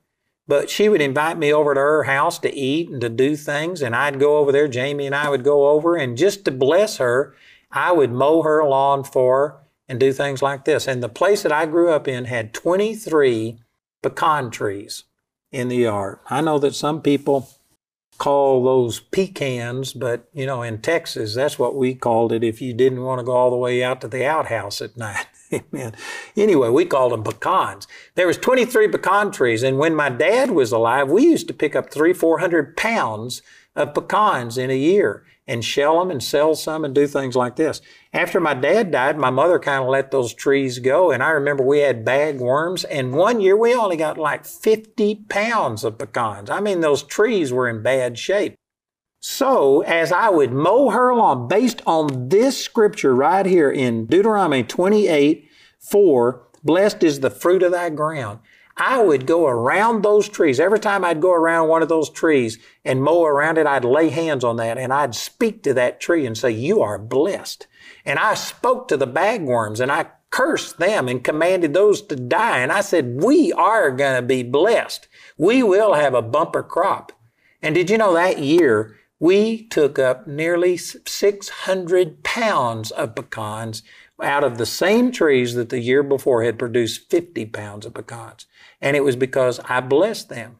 But 0.47 0.69
she 0.69 0.89
would 0.89 1.01
invite 1.01 1.38
me 1.38 1.53
over 1.53 1.73
to 1.73 1.79
her 1.79 2.03
house 2.03 2.38
to 2.39 2.53
eat 2.53 2.89
and 2.89 2.99
to 3.01 3.10
do 3.10 3.36
things, 3.36 3.82
and 3.82 3.95
I'd 3.95 4.19
go 4.19 4.38
over 4.38 4.51
there. 4.51 4.67
Jamie 4.67 5.06
and 5.06 5.15
I 5.15 5.29
would 5.29 5.43
go 5.43 5.69
over, 5.69 5.95
and 5.95 6.17
just 6.17 6.43
to 6.45 6.51
bless 6.51 6.97
her, 6.97 7.34
I 7.71 7.91
would 7.91 8.12
mow 8.12 8.41
her 8.41 8.63
lawn 8.67 9.03
for 9.03 9.38
her 9.38 9.58
and 9.88 9.99
do 9.99 10.12
things 10.12 10.41
like 10.41 10.65
this. 10.65 10.88
And 10.88 11.01
the 11.01 11.10
place 11.10 11.43
that 11.43 11.51
I 11.51 11.65
grew 11.65 11.91
up 11.91 12.08
in 12.08 12.25
had 12.25 12.53
23 12.53 13.60
pecan 14.01 14.51
trees 14.51 15.03
in 15.51 15.69
the 15.69 15.77
yard. 15.77 16.19
I 16.29 16.41
know 16.41 16.60
that 16.60 16.75
some 16.75 17.01
people 17.01 17.49
call 18.17 18.63
those 18.63 18.99
pecans, 18.99 19.93
but 19.93 20.27
you 20.34 20.45
know, 20.45 20.62
in 20.62 20.82
Texas, 20.82 21.36
that's 21.36 21.58
what 21.58 21.75
we 21.75 21.95
called 21.95 22.32
it 22.32 22.43
if 22.43 22.62
you 22.62 22.73
didn't 22.73 23.03
want 23.03 23.19
to 23.19 23.25
go 23.25 23.34
all 23.34 23.49
the 23.49 23.58
way 23.58 23.84
out 23.84 24.01
to 24.01 24.08
the 24.08 24.25
outhouse 24.25 24.82
at 24.82 24.97
night. 24.97 25.27
Amen. 25.73 25.93
Anyway, 26.35 26.69
we 26.69 26.85
called 26.85 27.11
them 27.11 27.23
pecans. 27.23 27.87
There 28.15 28.27
was 28.27 28.37
23 28.37 28.87
pecan 28.87 29.31
trees, 29.31 29.63
and 29.63 29.77
when 29.77 29.95
my 29.95 30.09
dad 30.09 30.51
was 30.51 30.71
alive, 30.71 31.09
we 31.09 31.23
used 31.23 31.47
to 31.47 31.53
pick 31.53 31.75
up 31.75 31.91
three, 31.91 32.13
four 32.13 32.39
hundred 32.39 32.75
pounds 32.75 33.41
of 33.75 33.93
pecans 33.93 34.57
in 34.57 34.69
a 34.69 34.77
year 34.77 35.25
and 35.47 35.65
shell 35.65 35.99
them 35.99 36.09
and 36.09 36.23
sell 36.23 36.55
some 36.55 36.85
and 36.85 36.95
do 36.95 37.05
things 37.05 37.35
like 37.35 37.55
this. 37.55 37.81
After 38.13 38.39
my 38.39 38.53
dad 38.53 38.91
died, 38.91 39.17
my 39.17 39.29
mother 39.29 39.59
kind 39.59 39.83
of 39.83 39.89
let 39.89 40.11
those 40.11 40.33
trees 40.33 40.79
go, 40.79 41.11
and 41.11 41.21
I 41.21 41.29
remember 41.29 41.63
we 41.63 41.79
had 41.79 42.05
bag 42.05 42.39
worms, 42.39 42.83
and 42.85 43.13
one 43.13 43.41
year 43.41 43.57
we 43.57 43.75
only 43.75 43.97
got 43.97 44.17
like 44.17 44.45
50 44.45 45.15
pounds 45.27 45.83
of 45.83 45.97
pecans. 45.97 46.49
I 46.49 46.61
mean, 46.61 46.79
those 46.79 47.03
trees 47.03 47.51
were 47.51 47.67
in 47.67 47.83
bad 47.83 48.17
shape. 48.17 48.55
So, 49.25 49.79
as 49.83 50.12
I 50.12 50.27
would 50.27 50.51
mow 50.51 50.89
her 50.89 51.15
lawn, 51.15 51.47
based 51.47 51.81
on 51.86 52.27
this 52.27 52.62
scripture 52.62 53.15
right 53.15 53.45
here 53.45 53.71
in 53.71 54.05
Deuteronomy 54.05 54.63
28 54.63 55.49
4, 55.79 56.47
blessed 56.62 57.03
is 57.03 57.21
the 57.21 57.29
fruit 57.29 57.63
of 57.63 57.71
thy 57.71 57.89
ground. 57.89 58.39
I 58.75 59.01
would 59.01 59.25
go 59.25 59.47
around 59.47 60.03
those 60.03 60.27
trees. 60.27 60.59
Every 60.59 60.77
time 60.81 61.05
I'd 61.05 61.21
go 61.21 61.31
around 61.31 61.69
one 61.69 61.81
of 61.81 61.88
those 61.88 62.09
trees 62.09 62.59
and 62.83 63.01
mow 63.01 63.23
around 63.23 63.57
it, 63.57 63.65
I'd 63.65 63.86
lay 63.86 64.09
hands 64.09 64.43
on 64.43 64.57
that 64.57 64.77
and 64.77 64.91
I'd 64.91 65.15
speak 65.15 65.63
to 65.63 65.73
that 65.73 66.01
tree 66.01 66.25
and 66.25 66.38
say, 66.38 66.51
You 66.51 66.81
are 66.81 66.99
blessed. 66.99 67.65
And 68.03 68.19
I 68.19 68.33
spoke 68.33 68.89
to 68.89 68.97
the 68.97 69.07
bagworms 69.07 69.79
and 69.79 69.89
I 69.89 70.07
cursed 70.31 70.79
them 70.79 71.07
and 71.07 71.23
commanded 71.23 71.73
those 71.73 72.01
to 72.01 72.17
die. 72.17 72.57
And 72.57 72.73
I 72.73 72.81
said, 72.81 73.23
We 73.23 73.53
are 73.53 73.89
going 73.89 74.17
to 74.17 74.27
be 74.27 74.43
blessed. 74.43 75.07
We 75.38 75.63
will 75.63 75.93
have 75.93 76.13
a 76.13 76.21
bumper 76.21 76.62
crop. 76.62 77.13
And 77.62 77.73
did 77.73 77.89
you 77.89 77.97
know 77.97 78.13
that 78.15 78.39
year 78.39 78.97
we 79.23 79.63
took 79.67 79.97
up 79.97 80.27
nearly 80.27 80.75
600 80.75 82.23
pounds 82.25 82.91
of 82.91 83.15
pecans 83.15 83.81
out 84.21 84.43
of 84.43 84.57
the 84.57 84.65
same 84.65 85.13
trees 85.13 85.53
that 85.53 85.69
the 85.69 85.79
year 85.79 86.03
before 86.03 86.43
had 86.43 86.59
produced 86.59 87.09
50 87.09 87.45
pounds 87.45 87.86
of 87.86 87.93
pecans. 87.93 88.47
And 88.81 88.97
it 88.97 89.03
was 89.05 89.15
because 89.15 89.62
I 89.62 89.79
blessed 89.79 90.27
them. 90.27 90.57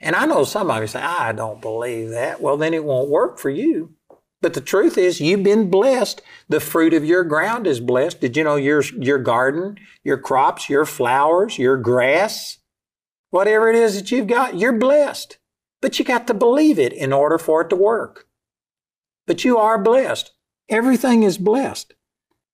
And 0.00 0.16
I 0.16 0.26
know 0.26 0.42
some 0.42 0.72
of 0.72 0.80
you 0.80 0.88
say, 0.88 1.00
I 1.00 1.30
don't 1.30 1.60
believe 1.60 2.10
that. 2.10 2.40
Well, 2.40 2.56
then 2.56 2.74
it 2.74 2.82
won't 2.82 3.08
work 3.08 3.38
for 3.38 3.50
you. 3.50 3.94
But 4.42 4.54
the 4.54 4.60
truth 4.60 4.98
is, 4.98 5.20
you've 5.20 5.44
been 5.44 5.70
blessed. 5.70 6.20
The 6.48 6.58
fruit 6.58 6.94
of 6.94 7.04
your 7.04 7.22
ground 7.22 7.68
is 7.68 7.78
blessed. 7.78 8.20
Did 8.20 8.36
you 8.36 8.42
know 8.42 8.56
your, 8.56 8.82
your 8.98 9.18
garden, 9.18 9.78
your 10.02 10.18
crops, 10.18 10.68
your 10.68 10.84
flowers, 10.84 11.58
your 11.58 11.76
grass, 11.76 12.58
whatever 13.30 13.70
it 13.70 13.76
is 13.76 13.94
that 13.94 14.10
you've 14.10 14.26
got, 14.26 14.58
you're 14.58 14.76
blessed. 14.76 15.37
But 15.80 15.98
you 15.98 16.04
got 16.04 16.26
to 16.26 16.34
believe 16.34 16.78
it 16.78 16.92
in 16.92 17.12
order 17.12 17.38
for 17.38 17.62
it 17.62 17.70
to 17.70 17.76
work. 17.76 18.26
But 19.26 19.44
you 19.44 19.58
are 19.58 19.82
blessed. 19.82 20.32
Everything 20.68 21.22
is 21.22 21.38
blessed. 21.38 21.94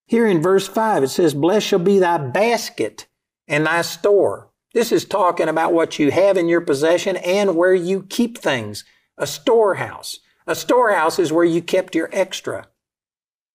Here 0.07 0.27
in 0.27 0.43
verse 0.43 0.69
5, 0.69 1.05
it 1.05 1.09
says, 1.09 1.35
Blessed 1.35 1.67
shall 1.67 1.79
be 1.79 1.99
thy 1.99 2.19
basket 2.19 3.07
and 3.49 3.67
thy 3.67 3.83
store. 3.83 4.51
This 4.75 4.93
is 4.93 5.05
talking 5.05 5.49
about 5.49 5.73
what 5.73 5.99
you 5.99 6.11
have 6.11 6.37
in 6.37 6.49
your 6.49 6.61
possession 6.61 7.17
and 7.17 7.57
where 7.57 7.75
you 7.75 8.03
keep 8.03 8.39
things. 8.39 8.85
A 9.17 9.27
storehouse. 9.27 10.19
A 10.47 10.55
storehouse 10.55 11.19
is 11.19 11.33
where 11.33 11.45
you 11.45 11.63
kept 11.63 11.95
your 11.95 12.11
extra. 12.13 12.67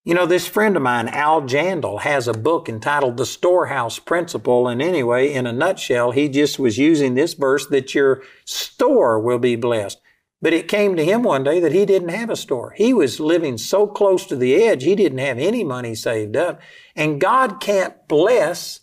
You 0.10 0.16
know, 0.16 0.26
this 0.26 0.48
friend 0.48 0.76
of 0.76 0.82
mine, 0.82 1.08
Al 1.08 1.44
Jandl, 1.44 2.02
has 2.02 2.28
a 2.28 2.34
book 2.34 2.68
entitled 2.68 3.18
The 3.18 3.28
Storehouse 3.28 4.00
Principle. 4.00 4.68
And 4.68 4.82
anyway, 4.82 5.32
in 5.32 5.46
a 5.46 5.54
nutshell, 5.54 6.14
he 6.14 6.28
just 6.28 6.58
was 6.58 6.80
using 6.80 7.14
this 7.14 7.36
verse 7.36 7.68
that 7.68 7.94
your 7.94 8.24
store 8.44 9.20
will 9.20 9.38
be 9.38 9.56
blessed. 9.56 10.02
But 10.42 10.54
it 10.54 10.68
came 10.68 10.96
to 10.96 11.06
him 11.06 11.22
one 11.22 11.44
day 11.44 11.60
that 11.60 11.74
he 11.74 11.86
didn't 11.86 12.10
have 12.10 12.32
a 12.32 12.36
store. 12.36 12.74
He 12.76 12.92
was 12.92 13.20
living 13.20 13.60
so 13.60 13.86
close 13.86 14.26
to 14.26 14.36
the 14.36 14.56
edge, 14.56 14.82
he 14.82 14.96
didn't 14.96 15.20
have 15.20 15.38
any 15.38 15.64
money 15.64 15.94
saved 15.94 16.36
up. 16.36 16.60
And 16.96 17.22
God 17.22 17.60
can't 17.60 17.94
bless 18.08 18.80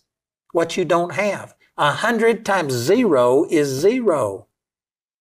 what 0.53 0.77
you 0.77 0.85
don't 0.85 1.15
have. 1.15 1.57
A 1.77 1.91
hundred 1.91 2.47
times 2.47 2.73
zero 2.73 3.47
is 3.51 3.67
zero. 3.67 4.46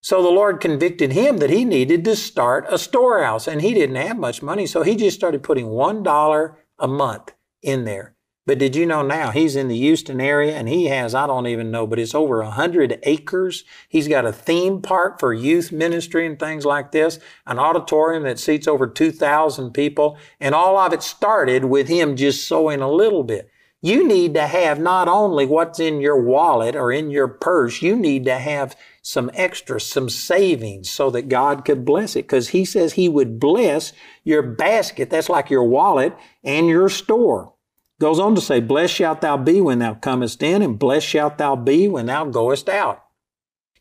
So 0.05 0.21
the 0.21 0.29
Lord 0.29 0.61
convicted 0.61 1.13
him 1.13 1.37
that 1.37 1.49
he 1.49 1.65
needed 1.65 2.05
to 2.05 2.15
start 2.15 2.67
a 2.69 2.77
storehouse, 2.77 3.47
and 3.47 3.59
he 3.59 3.73
didn't 3.73 3.95
have 3.95 4.19
much 4.19 4.43
money, 4.43 4.67
so 4.67 4.83
he 4.83 4.95
just 4.95 5.17
started 5.17 5.41
putting 5.41 5.69
one 5.69 6.03
dollar 6.03 6.59
a 6.77 6.87
month 6.87 7.33
in 7.63 7.85
there. 7.85 8.13
But 8.45 8.59
did 8.59 8.75
you 8.75 8.85
know 8.85 9.01
now 9.01 9.31
he's 9.31 9.55
in 9.55 9.67
the 9.67 9.79
Houston 9.79 10.21
area 10.21 10.55
and 10.55 10.69
he 10.69 10.85
has, 10.85 11.15
I 11.15 11.25
don't 11.25 11.47
even 11.47 11.71
know, 11.71 11.87
but 11.87 11.97
it's 11.97 12.13
over 12.13 12.41
a 12.41 12.51
hundred 12.51 12.99
acres. 13.01 13.63
He's 13.89 14.07
got 14.07 14.27
a 14.27 14.31
theme 14.31 14.83
park 14.83 15.19
for 15.19 15.33
youth 15.33 15.71
ministry 15.71 16.27
and 16.27 16.37
things 16.37 16.65
like 16.65 16.91
this, 16.91 17.17
an 17.47 17.57
auditorium 17.57 18.21
that 18.25 18.37
seats 18.37 18.67
over 18.67 18.85
2,000 18.85 19.71
people. 19.71 20.19
And 20.39 20.53
all 20.53 20.77
of 20.77 20.93
it 20.93 21.01
started 21.01 21.65
with 21.65 21.87
him 21.87 22.15
just 22.15 22.47
sowing 22.47 22.81
a 22.81 22.91
little 22.91 23.23
bit. 23.23 23.49
You 23.85 24.07
need 24.07 24.33
to 24.33 24.47
have 24.47 24.79
not 24.79 25.07
only 25.07 25.45
what's 25.45 25.79
in 25.79 26.01
your 26.01 26.19
wallet 26.19 26.75
or 26.75 26.91
in 26.91 27.11
your 27.11 27.27
purse, 27.27 27.83
you 27.83 27.95
need 27.95 28.25
to 28.25 28.39
have 28.39 28.75
some 29.03 29.29
extra, 29.35 29.79
some 29.79 30.09
savings 30.09 30.89
so 30.89 31.11
that 31.11 31.29
God 31.29 31.65
could 31.65 31.85
bless 31.85 32.15
it. 32.15 32.23
Because 32.23 32.49
He 32.49 32.65
says 32.65 32.93
He 32.93 33.07
would 33.07 33.39
bless 33.39 33.93
your 34.23 34.41
basket. 34.41 35.11
That's 35.11 35.29
like 35.29 35.51
your 35.51 35.65
wallet 35.65 36.17
and 36.43 36.67
your 36.67 36.89
store. 36.89 37.53
Goes 38.01 38.17
on 38.17 38.33
to 38.33 38.41
say, 38.41 38.59
Blessed 38.59 38.95
shalt 38.95 39.21
thou 39.21 39.37
be 39.37 39.61
when 39.61 39.77
thou 39.77 39.93
comest 39.93 40.41
in, 40.41 40.63
and 40.63 40.79
blessed 40.79 41.05
shalt 41.05 41.37
thou 41.37 41.55
be 41.55 41.87
when 41.87 42.07
thou 42.07 42.25
goest 42.25 42.67
out. 42.67 43.03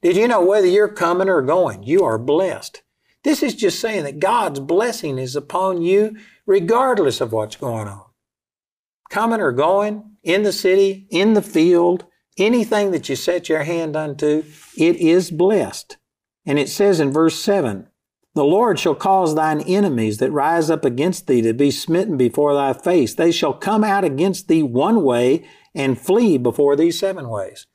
Did 0.02 0.18
you 0.18 0.28
know 0.28 0.44
whether 0.44 0.66
you're 0.66 0.86
coming 0.86 1.30
or 1.30 1.40
going, 1.40 1.82
you 1.82 2.04
are 2.04 2.18
blessed? 2.18 2.82
This 3.22 3.42
is 3.42 3.54
just 3.54 3.80
saying 3.80 4.04
that 4.04 4.20
God's 4.20 4.60
blessing 4.60 5.16
is 5.16 5.34
upon 5.34 5.80
you 5.80 6.14
regardless 6.44 7.22
of 7.22 7.32
what's 7.32 7.56
going 7.56 7.88
on. 7.88 8.04
Coming 9.10 9.40
or 9.40 9.52
going, 9.52 10.16
in 10.22 10.42
the 10.42 10.52
city, 10.52 11.06
in 11.10 11.34
the 11.34 11.42
field, 11.42 12.06
anything 12.38 12.90
that 12.92 13.08
you 13.08 13.16
set 13.16 13.48
your 13.48 13.62
hand 13.62 13.96
unto, 13.96 14.44
it 14.76 14.96
is 14.96 15.30
blessed. 15.30 15.96
And 16.46 16.58
it 16.58 16.68
says 16.68 17.00
in 17.00 17.12
verse 17.12 17.38
7 17.40 17.88
the 18.34 18.44
Lord 18.44 18.80
shall 18.80 18.96
cause 18.96 19.34
thine 19.34 19.60
enemies 19.60 20.18
that 20.18 20.32
rise 20.32 20.68
up 20.68 20.84
against 20.84 21.28
thee 21.28 21.40
to 21.42 21.54
be 21.54 21.70
smitten 21.70 22.16
before 22.16 22.52
thy 22.52 22.72
face. 22.72 23.14
They 23.14 23.30
shall 23.30 23.52
come 23.52 23.84
out 23.84 24.02
against 24.02 24.48
thee 24.48 24.62
one 24.62 25.04
way 25.04 25.46
and 25.72 26.00
flee 26.00 26.36
before 26.36 26.74
thee 26.74 26.90
seven 26.90 27.28
ways. 27.28 27.68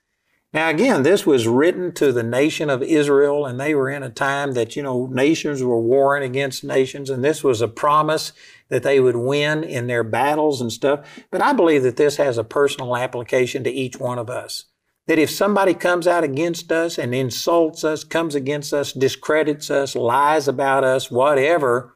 Now, 0.52 0.70
again, 0.70 1.04
this 1.04 1.28
was 1.28 1.48
written 1.48 1.92
to 1.94 2.12
the 2.12 2.24
nation 2.24 2.72
of 2.72 2.82
Israel, 2.82 3.46
and 3.46 3.60
they 3.60 3.76
were 3.76 3.90
in 3.90 4.02
a 4.02 4.10
time 4.10 4.54
that, 4.54 4.76
you 4.76 4.82
know, 4.82 5.06
nations 5.06 5.62
were 5.62 5.80
warring 5.80 6.24
against 6.24 6.64
nations, 6.64 7.12
and 7.12 7.24
this 7.24 7.44
was 7.44 7.62
a 7.62 7.68
promise 7.68 8.34
that 8.70 8.82
they 8.82 9.00
would 9.00 9.16
win 9.16 9.64
in 9.64 9.86
their 9.86 10.04
battles 10.04 10.60
and 10.60 10.72
stuff. 10.72 11.06
But 11.30 11.44
I 11.44 11.54
believe 11.54 11.84
that 11.84 11.98
this 11.98 12.18
has 12.18 12.40
a 12.40 12.44
personal 12.44 12.98
application 12.98 13.64
to 13.64 13.70
each 13.70 14.00
one 14.00 14.18
of 14.18 14.30
us 14.30 14.66
that 15.10 15.18
if 15.18 15.32
somebody 15.32 15.74
comes 15.74 16.06
out 16.06 16.24
against 16.24 16.72
us 16.72 17.00
and 17.00 17.16
insults 17.16 17.84
us, 17.84 18.04
comes 18.04 18.36
against 18.36 18.72
us, 18.72 18.94
discredits 18.94 19.72
us, 19.72 19.96
lies 19.96 20.48
about 20.48 20.84
us, 20.84 21.10
whatever, 21.10 21.96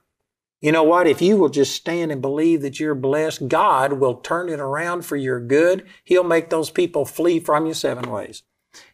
you 0.63 0.71
know 0.71 0.83
what? 0.83 1.07
If 1.07 1.21
you 1.21 1.35
will 1.35 1.49
just 1.49 1.75
stand 1.75 2.09
and 2.09 2.21
believe 2.21 2.61
that 2.61 2.79
you're 2.79 2.95
blessed, 2.95 3.49
God 3.49 3.93
will 3.99 4.15
turn 4.15 4.47
it 4.47 4.61
around 4.61 5.03
for 5.03 5.17
your 5.17 5.41
good. 5.41 5.85
He'll 6.05 6.23
make 6.23 6.49
those 6.49 6.69
people 6.69 7.03
flee 7.03 7.41
from 7.41 7.65
you 7.65 7.73
seven 7.73 8.09
ways. 8.09 8.43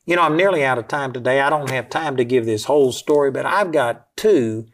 You 0.03 0.15
know, 0.15 0.23
I'm 0.23 0.35
nearly 0.35 0.65
out 0.65 0.79
of 0.79 0.87
time 0.87 1.13
today. 1.13 1.39
I 1.39 1.51
don't 1.51 1.69
have 1.69 1.91
time 1.91 2.17
to 2.17 2.25
give 2.25 2.47
this 2.47 2.65
whole 2.65 2.91
story, 2.91 3.29
but 3.29 3.45
I've 3.45 3.71
got 3.71 4.07
two 4.17 4.65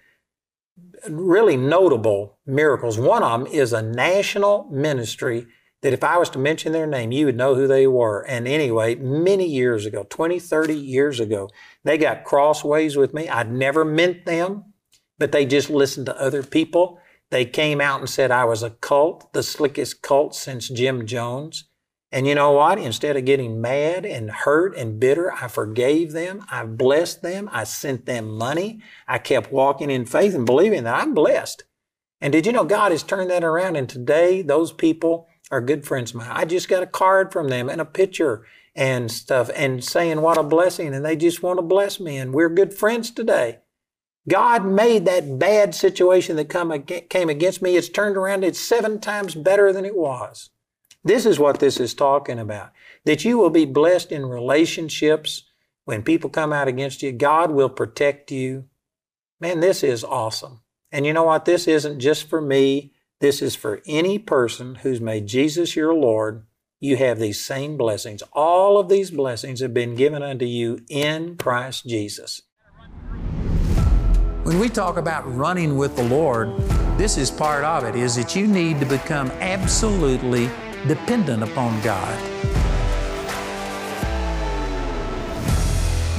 really 1.10 1.58
notable 1.58 2.38
miracles. 2.45 2.97
One 2.97 3.23
of 3.23 3.43
them 3.43 3.53
is 3.53 3.73
a 3.73 3.81
national 3.81 4.69
ministry 4.71 5.47
that 5.81 5.91
if 5.91 6.01
I 6.01 6.17
was 6.17 6.29
to 6.29 6.39
mention 6.39 6.71
their 6.71 6.88
name, 6.88 7.12
you 7.12 7.25
would 7.25 7.36
know 7.36 7.55
who 7.55 7.67
they 7.67 7.88
were. 7.88 8.21
And 8.21 8.47
anyway, 8.47 8.95
many 8.95 9.45
years 9.45 9.86
ago, 9.86 10.05
20, 10.10 10.39
30 10.39 10.73
years 10.73 11.19
ago, 11.19 11.49
they 11.84 11.97
got 11.97 12.23
crossways 12.23 12.95
with 12.95 13.13
me. 13.13 13.27
I'd 13.27 13.51
never 13.51 13.84
meant 13.84 14.25
them, 14.25 14.73
but 15.17 15.32
they 15.32 15.45
just 15.45 15.69
listened 15.69 16.06
to 16.08 16.21
other 16.21 16.43
people. 16.43 16.99
They 17.32 17.45
came 17.45 17.82
out 17.82 17.99
and 17.99 18.10
said 18.10 18.32
I 18.32 18.45
was 18.45 18.63
a 18.63 18.69
cult, 18.69 19.32
the 19.34 19.43
slickest 19.43 20.01
cult 20.01 20.36
since 20.36 20.69
Jim 20.69 21.06
Jones. 21.06 21.65
And 22.12 22.28
you 22.28 22.36
know 22.36 22.51
what? 22.51 22.78
Instead 22.78 23.17
of 23.17 23.25
getting 23.25 23.60
mad 23.60 24.06
and 24.06 24.30
hurt 24.30 24.78
and 24.78 24.99
bitter, 24.99 25.34
I 25.34 25.47
forgave 25.47 26.12
them. 26.13 26.45
I 26.49 26.63
blessed 26.65 27.23
them. 27.23 27.49
I 27.51 27.65
sent 27.65 28.06
them 28.06 28.30
money. 28.30 28.82
I 29.08 29.17
kept 29.17 29.51
walking 29.51 29.89
in 29.89 30.06
faith 30.06 30.34
and 30.34 30.45
believing 30.45 30.84
that 30.84 31.01
I'm 31.01 31.13
blessed. 31.13 31.63
And 32.21 32.32
did 32.32 32.45
you 32.45 32.54
know 32.54 32.63
God 32.63 32.91
has 32.91 33.04
turned 33.04 33.30
that 33.32 33.43
around? 33.43 33.75
And 33.75 33.89
today, 33.89 34.41
those 34.41 34.71
people, 34.71 35.28
are 35.51 35.62
good 35.62 35.86
friends 35.86 36.12
of 36.12 36.17
mine. 36.17 36.32
I 36.32 36.45
just 36.45 36.69
got 36.69 36.84
a 36.84 36.88
card 36.88 37.32
from 37.32 37.49
them 37.49 37.69
and 37.69 37.80
a 37.80 37.86
picture 37.86 38.45
and 38.75 39.12
stuff 39.12 39.49
and 39.56 39.84
saying 39.84 40.21
what 40.21 40.38
a 40.38 40.43
blessing 40.43 40.93
and 40.93 41.06
they 41.06 41.15
just 41.15 41.41
want 41.41 41.60
to 41.60 41.63
bless 41.63 41.99
me 41.99 42.17
and 42.17 42.34
we're 42.34 42.49
good 42.49 42.73
friends 42.73 43.12
today. 43.12 43.60
God 44.28 44.66
made 44.66 45.06
that 45.06 45.38
bad 45.38 45.76
situation 45.76 46.36
that 46.36 46.50
come, 46.50 46.72
came 46.84 47.30
against 47.30 47.62
me. 47.62 47.76
It's 47.76 47.90
turned 47.90 48.18
around. 48.18 48.44
It's 48.44 48.60
seven 48.60 49.00
times 49.00 49.36
better 49.36 49.72
than 49.72 49.86
it 49.86 49.96
was. 49.96 50.50
This 51.04 51.26
is 51.26 51.38
what 51.38 51.60
this 51.60 51.80
is 51.80 51.94
talking 51.94 52.40
about. 52.40 52.72
That 53.06 53.24
you 53.24 53.38
will 53.38 53.52
be 53.52 53.66
blessed 53.66 54.12
in 54.12 54.26
relationships. 54.26 55.44
When 55.86 56.02
people 56.02 56.32
come 56.32 56.52
out 56.52 56.68
against 56.68 57.04
you, 57.04 57.12
God 57.12 57.52
will 57.52 57.70
protect 57.70 58.32
you. 58.32 58.66
Man, 59.40 59.60
this 59.60 59.84
is 59.84 60.04
awesome. 60.04 60.62
And 60.92 61.06
you 61.06 61.14
know 61.14 61.24
what? 61.24 61.46
This 61.46 61.68
isn't 61.68 62.00
just 62.00 62.28
for 62.28 62.42
me. 62.42 62.94
This 63.20 63.42
is 63.42 63.56
for 63.56 63.82
any 63.86 64.18
person 64.18 64.76
who's 64.76 65.00
made 65.00 65.28
Jesus 65.28 65.76
your 65.76 65.94
Lord. 65.94 66.46
You 66.80 66.98
have 66.98 67.20
these 67.20 67.40
same 67.40 67.78
blessings. 67.78 68.24
All 68.34 68.80
of 68.80 68.90
these 68.90 69.12
blessings 69.12 69.60
have 69.60 69.74
been 69.74 69.94
given 69.94 70.24
unto 70.24 70.46
you 70.46 70.80
in 70.90 71.38
Christ 71.38 71.86
Jesus. 71.86 72.42
When 74.45 74.60
we 74.60 74.69
talk 74.69 74.97
about 74.97 75.23
running 75.36 75.75
with 75.75 75.95
the 75.95 76.03
Lord, 76.03 76.55
this 76.99 77.17
is 77.17 77.31
part 77.31 77.63
of 77.63 77.84
it, 77.84 77.95
is 77.95 78.15
that 78.17 78.36
you 78.36 78.45
need 78.45 78.79
to 78.79 78.86
become 78.86 79.31
absolutely 79.41 80.51
dependent 80.88 81.41
upon 81.41 81.81
God. 81.81 82.15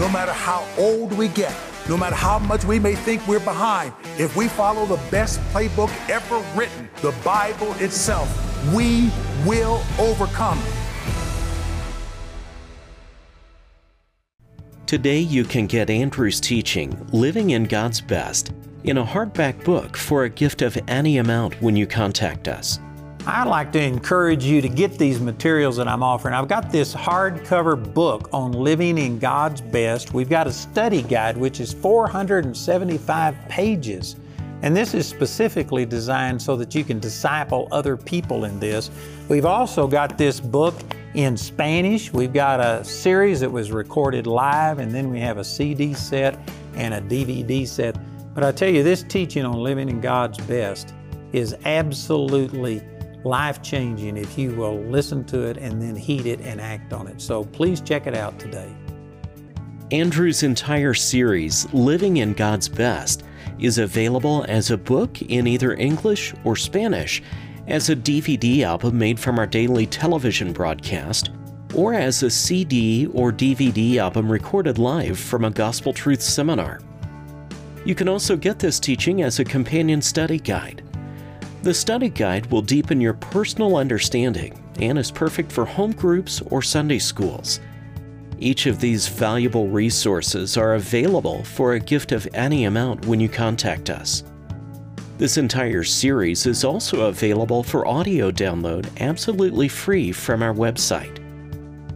No 0.01 0.09
matter 0.09 0.33
how 0.33 0.67
old 0.77 1.13
we 1.13 1.29
get, 1.29 1.55
no 1.89 1.97
matter 1.97 2.17
how 2.17 2.41
much 2.41 2.65
we 2.65 2.81
may 2.81 2.97
think 2.97 3.25
we're 3.29 3.39
behind, 3.39 3.93
if 4.19 4.35
we 4.35 4.49
follow 4.49 4.87
the 4.87 5.01
best 5.09 5.39
playbook 5.53 5.93
ever 6.11 6.45
written, 6.59 6.91
the 7.03 7.15
Bible 7.25 7.75
itself, 7.75 8.29
we 8.75 9.09
will 9.47 9.81
overcome. 10.01 10.61
Today, 14.87 15.19
you 15.19 15.43
can 15.43 15.67
get 15.67 15.91
Andrew's 15.91 16.41
teaching, 16.41 16.97
Living 17.11 17.51
in 17.51 17.65
God's 17.65 18.01
Best, 18.01 18.53
in 18.85 18.99
a 18.99 19.05
hardback 19.05 19.65
book 19.65 19.97
for 19.97 20.23
a 20.23 20.29
gift 20.29 20.63
of 20.63 20.79
any 20.87 21.19
amount 21.19 21.61
when 21.61 21.75
you 21.75 21.89
contact 21.89 22.47
us. 22.47 22.79
I'd 23.27 23.49
like 23.49 23.73
to 23.73 23.83
encourage 23.83 24.45
you 24.45 24.61
to 24.61 24.69
get 24.69 24.97
these 24.97 25.19
materials 25.19 25.77
that 25.79 25.89
I'm 25.89 26.05
offering. 26.05 26.35
I've 26.35 26.47
got 26.47 26.71
this 26.71 26.95
hardcover 26.95 27.93
book 27.95 28.29
on 28.33 28.53
living 28.53 28.97
in 28.97 29.19
God's 29.19 29.61
best. 29.61 30.15
We've 30.15 30.31
got 30.31 30.47
a 30.47 30.53
study 30.53 31.03
guide, 31.03 31.37
which 31.37 31.59
is 31.59 31.73
475 31.73 33.35
pages. 33.49 34.15
And 34.63 34.77
this 34.77 34.95
is 34.95 35.09
specifically 35.09 35.85
designed 35.85 36.41
so 36.41 36.55
that 36.55 36.77
you 36.77 36.85
can 36.85 37.01
disciple 37.01 37.67
other 37.73 37.97
people 37.97 38.45
in 38.45 38.61
this. 38.61 38.93
We've 39.29 39.47
also 39.47 39.89
got 39.89 40.17
this 40.17 40.39
book 40.39 40.75
in 41.17 41.35
Spanish. 41.35 42.13
We've 42.13 42.33
got 42.33 42.61
a 42.61 42.85
series 42.85 43.41
that 43.41 43.51
was 43.51 43.73
recorded 43.73 44.27
live, 44.27 44.79
and 44.79 44.93
then 44.93 45.11
we 45.11 45.19
have 45.21 45.39
a 45.39 45.45
CD 45.45 45.95
set 45.95 46.39
and 46.75 46.93
a 46.93 47.01
DVD 47.01 47.67
set. 47.67 47.97
But 48.35 48.45
I 48.45 48.53
tell 48.53 48.69
you, 48.69 48.83
this 48.83 49.03
teaching 49.03 49.47
on 49.47 49.55
living 49.55 49.89
in 49.89 50.03
God's 50.03 50.39
best 50.47 50.93
is 51.33 51.57
absolutely 51.65 52.83
life 53.25 53.63
changing 53.63 54.19
if 54.19 54.39
you 54.39 54.55
will 54.55 54.79
listen 54.83 55.25
to 55.25 55.41
it 55.45 55.57
and 55.57 55.81
then 55.81 55.97
heed 55.97 56.27
it 56.27 56.41
and 56.43 56.61
act 56.61 56.93
on 56.93 57.09
it. 57.09 57.21
So 57.21 57.45
please 57.45 57.81
check 57.81 58.07
it 58.07 58.15
out 58.15 58.39
today. 58.39 58.71
Andrew's 59.91 60.43
entire 60.43 60.95
series, 60.95 61.73
Living 61.73 62.19
in 62.19 62.35
God's 62.35 62.69
Best, 62.69 63.25
is 63.59 63.79
available 63.79 64.45
as 64.49 64.71
a 64.71 64.77
book 64.77 65.23
in 65.23 65.47
either 65.47 65.73
English 65.73 66.35
or 66.45 66.57
Spanish, 66.57 67.23
as 67.69 67.91
a 67.91 67.97
DVD 67.97 68.63
album 68.63 68.99
made 68.99 69.19
from 69.19 69.39
our 69.39 69.47
daily 69.47 69.87
television 69.87 70.53
broadcast, 70.53 71.31
or 71.75 71.95
as 71.95 72.23
a 72.23 72.31
CD 72.31 73.07
or 73.07 73.33
DVD 73.33 73.97
album 73.97 74.31
recorded 74.31 74.79
live 74.79 75.19
from 75.19 75.45
a 75.45 75.51
Gospel 75.51 75.93
Truth 75.93 76.23
seminar. 76.23 76.81
You 77.85 77.95
can 77.95 78.09
also 78.09 78.37
get 78.37 78.59
this 78.59 78.81
teaching 78.81 79.23
as 79.23 79.39
a 79.39 79.45
companion 79.45 80.01
study 80.01 80.39
guide. 80.39 80.83
The 81.63 81.75
study 81.75 82.09
guide 82.09 82.47
will 82.47 82.63
deepen 82.63 83.01
your 83.01 83.15
personal 83.15 83.77
understanding 83.77 84.63
and 84.81 84.99
is 84.99 85.11
perfect 85.11 85.51
for 85.51 85.65
home 85.65 85.93
groups 85.93 86.41
or 86.43 86.63
Sunday 86.63 86.99
schools. 86.99 87.61
Each 88.39 88.67
of 88.67 88.81
these 88.81 89.09
valuable 89.09 89.69
resources 89.69 90.57
are 90.57 90.75
available 90.75 91.43
for 91.45 91.73
a 91.73 91.81
gift 91.81 92.13
of 92.13 92.29
any 92.35 92.65
amount 92.65 93.07
when 93.07 93.19
you 93.19 93.29
contact 93.29 93.89
us. 93.89 94.23
This 95.19 95.39
entire 95.39 95.83
series 95.83 96.45
is 96.45 96.63
also 96.63 97.07
available 97.07 97.63
for 97.63 97.89
audio 97.89 98.31
download 98.31 98.87
absolutely 99.01 99.67
free 99.67 100.13
from 100.13 100.43
our 100.43 100.53
website. 100.53 101.23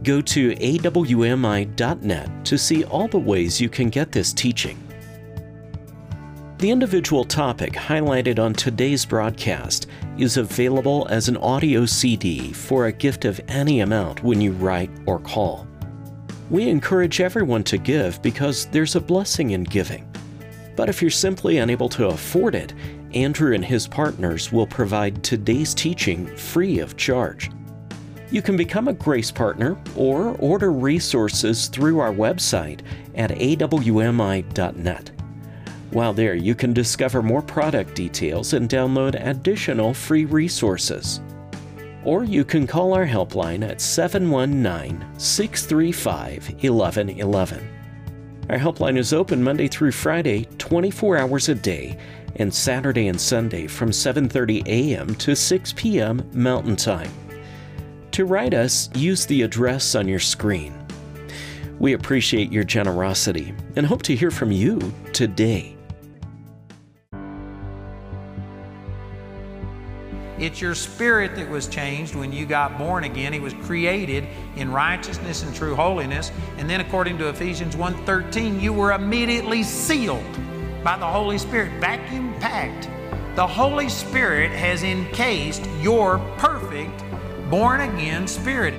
Go 0.03 0.21
to 0.21 0.55
awmi.net 0.55 2.45
to 2.45 2.57
see 2.57 2.83
all 2.85 3.07
the 3.07 3.19
ways 3.19 3.61
you 3.61 3.69
can 3.69 3.89
get 3.89 4.11
this 4.11 4.33
teaching. 4.33 4.75
The 6.57 6.71
individual 6.71 7.23
topic 7.23 7.73
highlighted 7.73 8.39
on 8.39 8.53
today's 8.53 9.05
broadcast 9.05 9.85
is 10.17 10.37
available 10.37 11.07
as 11.11 11.29
an 11.29 11.37
audio 11.37 11.85
CD 11.85 12.51
for 12.51 12.87
a 12.87 12.91
gift 12.91 13.25
of 13.25 13.39
any 13.47 13.81
amount 13.81 14.23
when 14.23 14.41
you 14.41 14.51
write 14.53 14.89
or 15.05 15.19
call. 15.19 15.67
We 16.49 16.69
encourage 16.69 17.21
everyone 17.21 17.63
to 17.65 17.77
give 17.77 18.19
because 18.23 18.65
there's 18.67 18.95
a 18.95 18.99
blessing 18.99 19.51
in 19.51 19.63
giving. 19.63 20.07
But 20.75 20.89
if 20.89 21.01
you're 21.01 21.11
simply 21.11 21.59
unable 21.59 21.89
to 21.89 22.07
afford 22.07 22.55
it, 22.55 22.73
Andrew 23.13 23.53
and 23.53 23.63
his 23.63 23.87
partners 23.87 24.51
will 24.51 24.67
provide 24.67 25.23
today's 25.23 25.73
teaching 25.73 26.27
free 26.37 26.79
of 26.79 26.97
charge. 26.97 27.49
You 28.31 28.41
can 28.41 28.55
become 28.55 28.87
a 28.87 28.93
Grace 28.93 29.31
Partner 29.31 29.77
or 29.95 30.35
order 30.39 30.71
resources 30.71 31.67
through 31.67 31.99
our 31.99 32.13
website 32.13 32.79
at 33.15 33.31
awmi.net. 33.31 35.11
While 35.91 36.13
there, 36.13 36.35
you 36.35 36.55
can 36.55 36.71
discover 36.71 37.21
more 37.21 37.41
product 37.41 37.95
details 37.95 38.53
and 38.53 38.69
download 38.69 39.21
additional 39.27 39.93
free 39.93 40.23
resources. 40.23 41.19
Or 42.05 42.23
you 42.23 42.45
can 42.45 42.65
call 42.65 42.93
our 42.93 43.05
helpline 43.05 43.67
at 43.67 43.81
719 43.81 45.05
635 45.19 46.47
1111. 46.63 47.69
Our 48.49 48.57
helpline 48.57 48.97
is 48.97 49.13
open 49.13 49.43
Monday 49.43 49.67
through 49.67 49.91
Friday, 49.91 50.45
24 50.57 51.17
hours 51.17 51.49
a 51.49 51.55
day, 51.55 51.97
and 52.35 52.53
Saturday 52.53 53.07
and 53.07 53.19
Sunday 53.19 53.67
from 53.67 53.91
7:30 53.91 54.67
a.m. 54.67 55.15
to 55.15 55.35
6 55.35 55.73
p.m. 55.75 56.29
Mountain 56.33 56.75
Time. 56.75 57.11
To 58.11 58.25
write 58.25 58.53
us, 58.53 58.89
use 58.95 59.25
the 59.25 59.41
address 59.41 59.95
on 59.95 60.07
your 60.07 60.19
screen. 60.19 60.73
We 61.79 61.93
appreciate 61.93 62.51
your 62.51 62.63
generosity 62.63 63.53
and 63.75 63.85
hope 63.85 64.03
to 64.03 64.15
hear 64.15 64.31
from 64.31 64.51
you 64.51 64.93
today. 65.13 65.75
It's 70.37 70.59
your 70.59 70.73
spirit 70.73 71.35
that 71.35 71.47
was 71.49 71.67
changed 71.67 72.15
when 72.15 72.33
you 72.33 72.47
got 72.47 72.77
born 72.77 73.03
again. 73.03 73.33
It 73.33 73.41
was 73.41 73.53
created 73.53 74.27
in 74.55 74.71
righteousness 74.71 75.43
and 75.43 75.55
true 75.55 75.75
holiness. 75.75 76.31
And 76.57 76.67
then 76.67 76.81
according 76.81 77.19
to 77.19 77.29
Ephesians 77.29 77.75
1:13, 77.75 78.59
you 78.59 78.73
were 78.73 78.91
immediately 78.91 79.61
sealed 79.61 80.25
by 80.83 80.97
the 80.97 81.05
Holy 81.05 81.37
Spirit, 81.37 81.71
vacuum 81.79 82.33
packed. 82.39 82.89
The 83.35 83.45
Holy 83.45 83.87
Spirit 83.87 84.51
has 84.51 84.83
encased 84.83 85.65
your 85.79 86.19
perfect 86.37 87.03
born 87.49 87.81
again 87.81 88.27
spirit. 88.27 88.73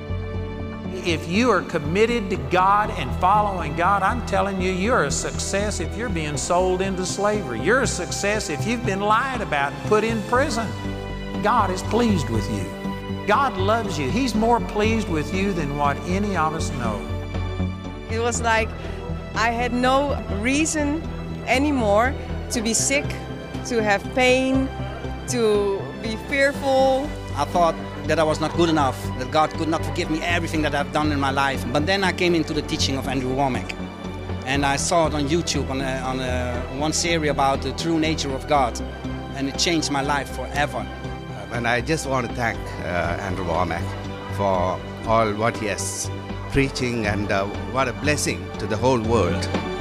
If 1.05 1.27
you 1.27 1.49
are 1.49 1.61
committed 1.61 2.29
to 2.29 2.37
God 2.37 2.89
and 2.91 3.13
following 3.19 3.75
God, 3.75 4.03
I'm 4.03 4.25
telling 4.25 4.61
you, 4.61 4.71
you're 4.71 5.03
a 5.03 5.11
success 5.11 5.79
if 5.79 5.97
you're 5.97 6.09
being 6.09 6.37
sold 6.37 6.81
into 6.81 7.05
slavery. 7.05 7.61
You're 7.61 7.81
a 7.81 7.87
success 7.87 8.49
if 8.49 8.65
you've 8.65 8.85
been 8.85 9.01
lied 9.01 9.41
about 9.41 9.73
and 9.73 9.89
put 9.89 10.03
in 10.03 10.21
prison. 10.23 10.67
God 11.41 11.71
is 11.71 11.83
pleased 11.83 12.29
with 12.29 12.49
you. 12.51 13.25
God 13.27 13.57
loves 13.57 13.99
you. 13.99 14.09
He's 14.09 14.35
more 14.35 14.59
pleased 14.59 15.09
with 15.09 15.33
you 15.33 15.53
than 15.53 15.77
what 15.77 15.97
any 16.07 16.35
of 16.35 16.53
us 16.53 16.71
know. 16.73 17.01
It 18.11 18.19
was 18.19 18.41
like 18.41 18.69
I 19.35 19.49
had 19.49 19.73
no 19.73 20.21
reason 20.41 21.01
anymore 21.47 22.13
to 22.51 22.61
be 22.61 22.73
sick, 22.73 23.05
to 23.65 23.81
have 23.81 24.03
pain, 24.15 24.69
to 25.29 25.81
be 26.01 26.15
fearful. 26.27 27.09
I 27.35 27.45
thought 27.45 27.75
that 28.07 28.19
I 28.19 28.23
was 28.23 28.39
not 28.39 28.53
good 28.55 28.69
enough, 28.69 29.01
that 29.17 29.31
God 29.31 29.49
could 29.51 29.69
not 29.69 29.83
forgive 29.85 30.09
me 30.11 30.21
everything 30.21 30.61
that 30.63 30.75
I've 30.75 30.91
done 30.91 31.11
in 31.11 31.19
my 31.19 31.31
life. 31.31 31.65
But 31.71 31.85
then 31.85 32.03
I 32.03 32.11
came 32.11 32.35
into 32.35 32.53
the 32.53 32.61
teaching 32.61 32.97
of 32.97 33.07
Andrew 33.07 33.33
Wommack. 33.33 33.75
And 34.45 34.65
I 34.65 34.75
saw 34.75 35.07
it 35.07 35.13
on 35.13 35.29
YouTube 35.29 35.69
on, 35.69 35.79
a, 35.79 35.99
on 35.99 36.19
a, 36.19 36.61
one 36.77 36.91
series 36.91 37.31
about 37.31 37.61
the 37.61 37.71
true 37.73 37.97
nature 37.97 38.31
of 38.31 38.47
God. 38.47 38.79
And 39.35 39.47
it 39.47 39.57
changed 39.57 39.89
my 39.89 40.01
life 40.01 40.29
forever. 40.35 40.85
And 41.53 41.67
I 41.67 41.81
just 41.81 42.07
want 42.07 42.27
to 42.27 42.35
thank 42.35 42.59
uh, 42.81 43.21
Andrew 43.21 43.45
Wommack 43.45 43.85
for 44.35 44.79
all 45.07 45.33
what 45.33 45.55
he 45.57 45.67
has 45.67 46.09
preaching 46.51 47.07
and 47.07 47.31
uh, 47.31 47.45
what 47.71 47.87
a 47.87 47.93
blessing 47.93 48.45
to 48.59 48.67
the 48.67 48.77
whole 48.77 49.01
world. 49.01 49.72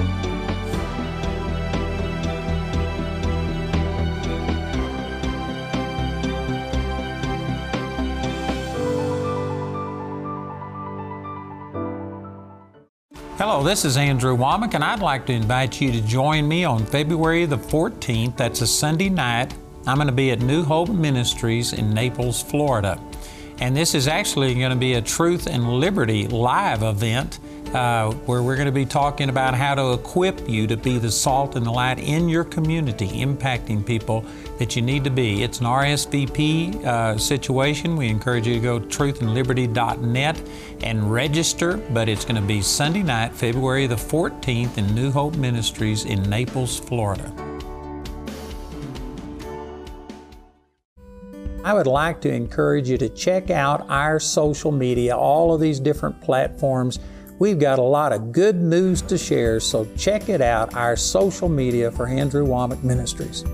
Hello, 13.63 13.71
this 13.71 13.85
is 13.85 13.97
Andrew 13.97 14.37
Wommack, 14.37 14.75
and 14.75 14.83
I'd 14.83 14.99
like 14.99 15.25
to 15.27 15.33
invite 15.33 15.81
you 15.81 15.93
to 15.93 16.01
join 16.01 16.49
me 16.49 16.65
on 16.65 16.85
February 16.85 17.47
the 17.47 17.57
14th. 17.57 18.37
That's 18.37 18.61
a 18.61 18.67
Sunday 18.67 19.09
night. 19.09 19.55
I'm 19.87 19.99
going 19.99 20.09
to 20.09 20.13
be 20.13 20.33
at 20.33 20.41
New 20.41 20.65
Hope 20.65 20.89
Ministries 20.89 21.73
in 21.73 21.95
Naples, 21.95 22.43
Florida. 22.43 23.01
And 23.61 23.77
this 23.77 23.95
is 23.95 24.09
actually 24.09 24.53
going 24.57 24.71
to 24.71 24.77
be 24.77 24.95
a 24.95 25.01
Truth 25.01 25.47
and 25.47 25.75
Liberty 25.75 26.27
live 26.27 26.83
event 26.83 27.39
uh, 27.75 28.13
where 28.27 28.43
we're 28.43 28.57
going 28.57 28.67
to 28.67 28.73
be 28.73 28.85
talking 28.85 29.29
about 29.29 29.55
how 29.55 29.75
to 29.75 29.93
equip 29.93 30.49
you 30.49 30.67
to 30.67 30.77
be 30.77 30.99
the 30.99 31.11
salt 31.11 31.57
and 31.57 31.65
the 31.65 31.71
light 31.71 31.99
in 31.99 32.29
your 32.29 32.45
community, 32.45 33.09
impacting 33.09 33.85
people 33.85 34.25
that 34.59 34.77
you 34.77 34.83
need 34.83 35.05
to 35.05 35.11
be. 35.11 35.43
It's 35.43 35.61
an 35.61 35.67
RSVP 35.67 36.85
uh, 36.85 37.19
situation. 37.19 37.97
We 37.97 38.09
encourage 38.09 38.47
you 38.47 38.55
to 38.55 38.61
go 38.61 38.79
to 38.79 38.87
truthandliberty.net 38.87 40.43
and 40.83 41.13
register, 41.13 41.77
but 41.77 42.09
it's 42.09 42.25
going 42.25 42.37
to 42.37 42.43
be 42.43 42.61
Sunday 42.61 43.03
night, 43.03 43.33
February 43.33 43.87
the 43.87 43.97
14th 43.97 44.79
in 44.79 44.95
New 44.95 45.11
Hope 45.11 45.37
Ministries 45.37 46.05
in 46.05 46.23
Naples, 46.29 46.79
Florida. 46.79 47.33
I 51.65 51.75
would 51.75 51.87
like 51.87 52.21
to 52.23 52.33
encourage 52.33 52.91
you 52.91 52.99
to 52.99 53.09
check 53.09 53.49
out 53.51 53.87
our 53.89 54.19
social 54.19 54.73
media, 54.73 55.17
all 55.17 55.55
of 55.55 55.61
these 55.61 55.79
different 55.79 56.21
platforms. 56.21 56.99
We've 57.39 57.59
got 57.59 57.79
a 57.79 57.83
lot 57.83 58.13
of 58.13 58.33
good 58.33 58.61
news 58.61 59.03
to 59.03 59.19
share, 59.19 59.59
so 59.61 59.87
check 59.97 60.29
it 60.29 60.41
out, 60.41 60.75
our 60.75 60.97
social 60.97 61.49
media 61.49 61.91
for 61.91 62.07
Andrew 62.07 62.47
Wommack 62.47 62.83
Ministries. 62.83 63.45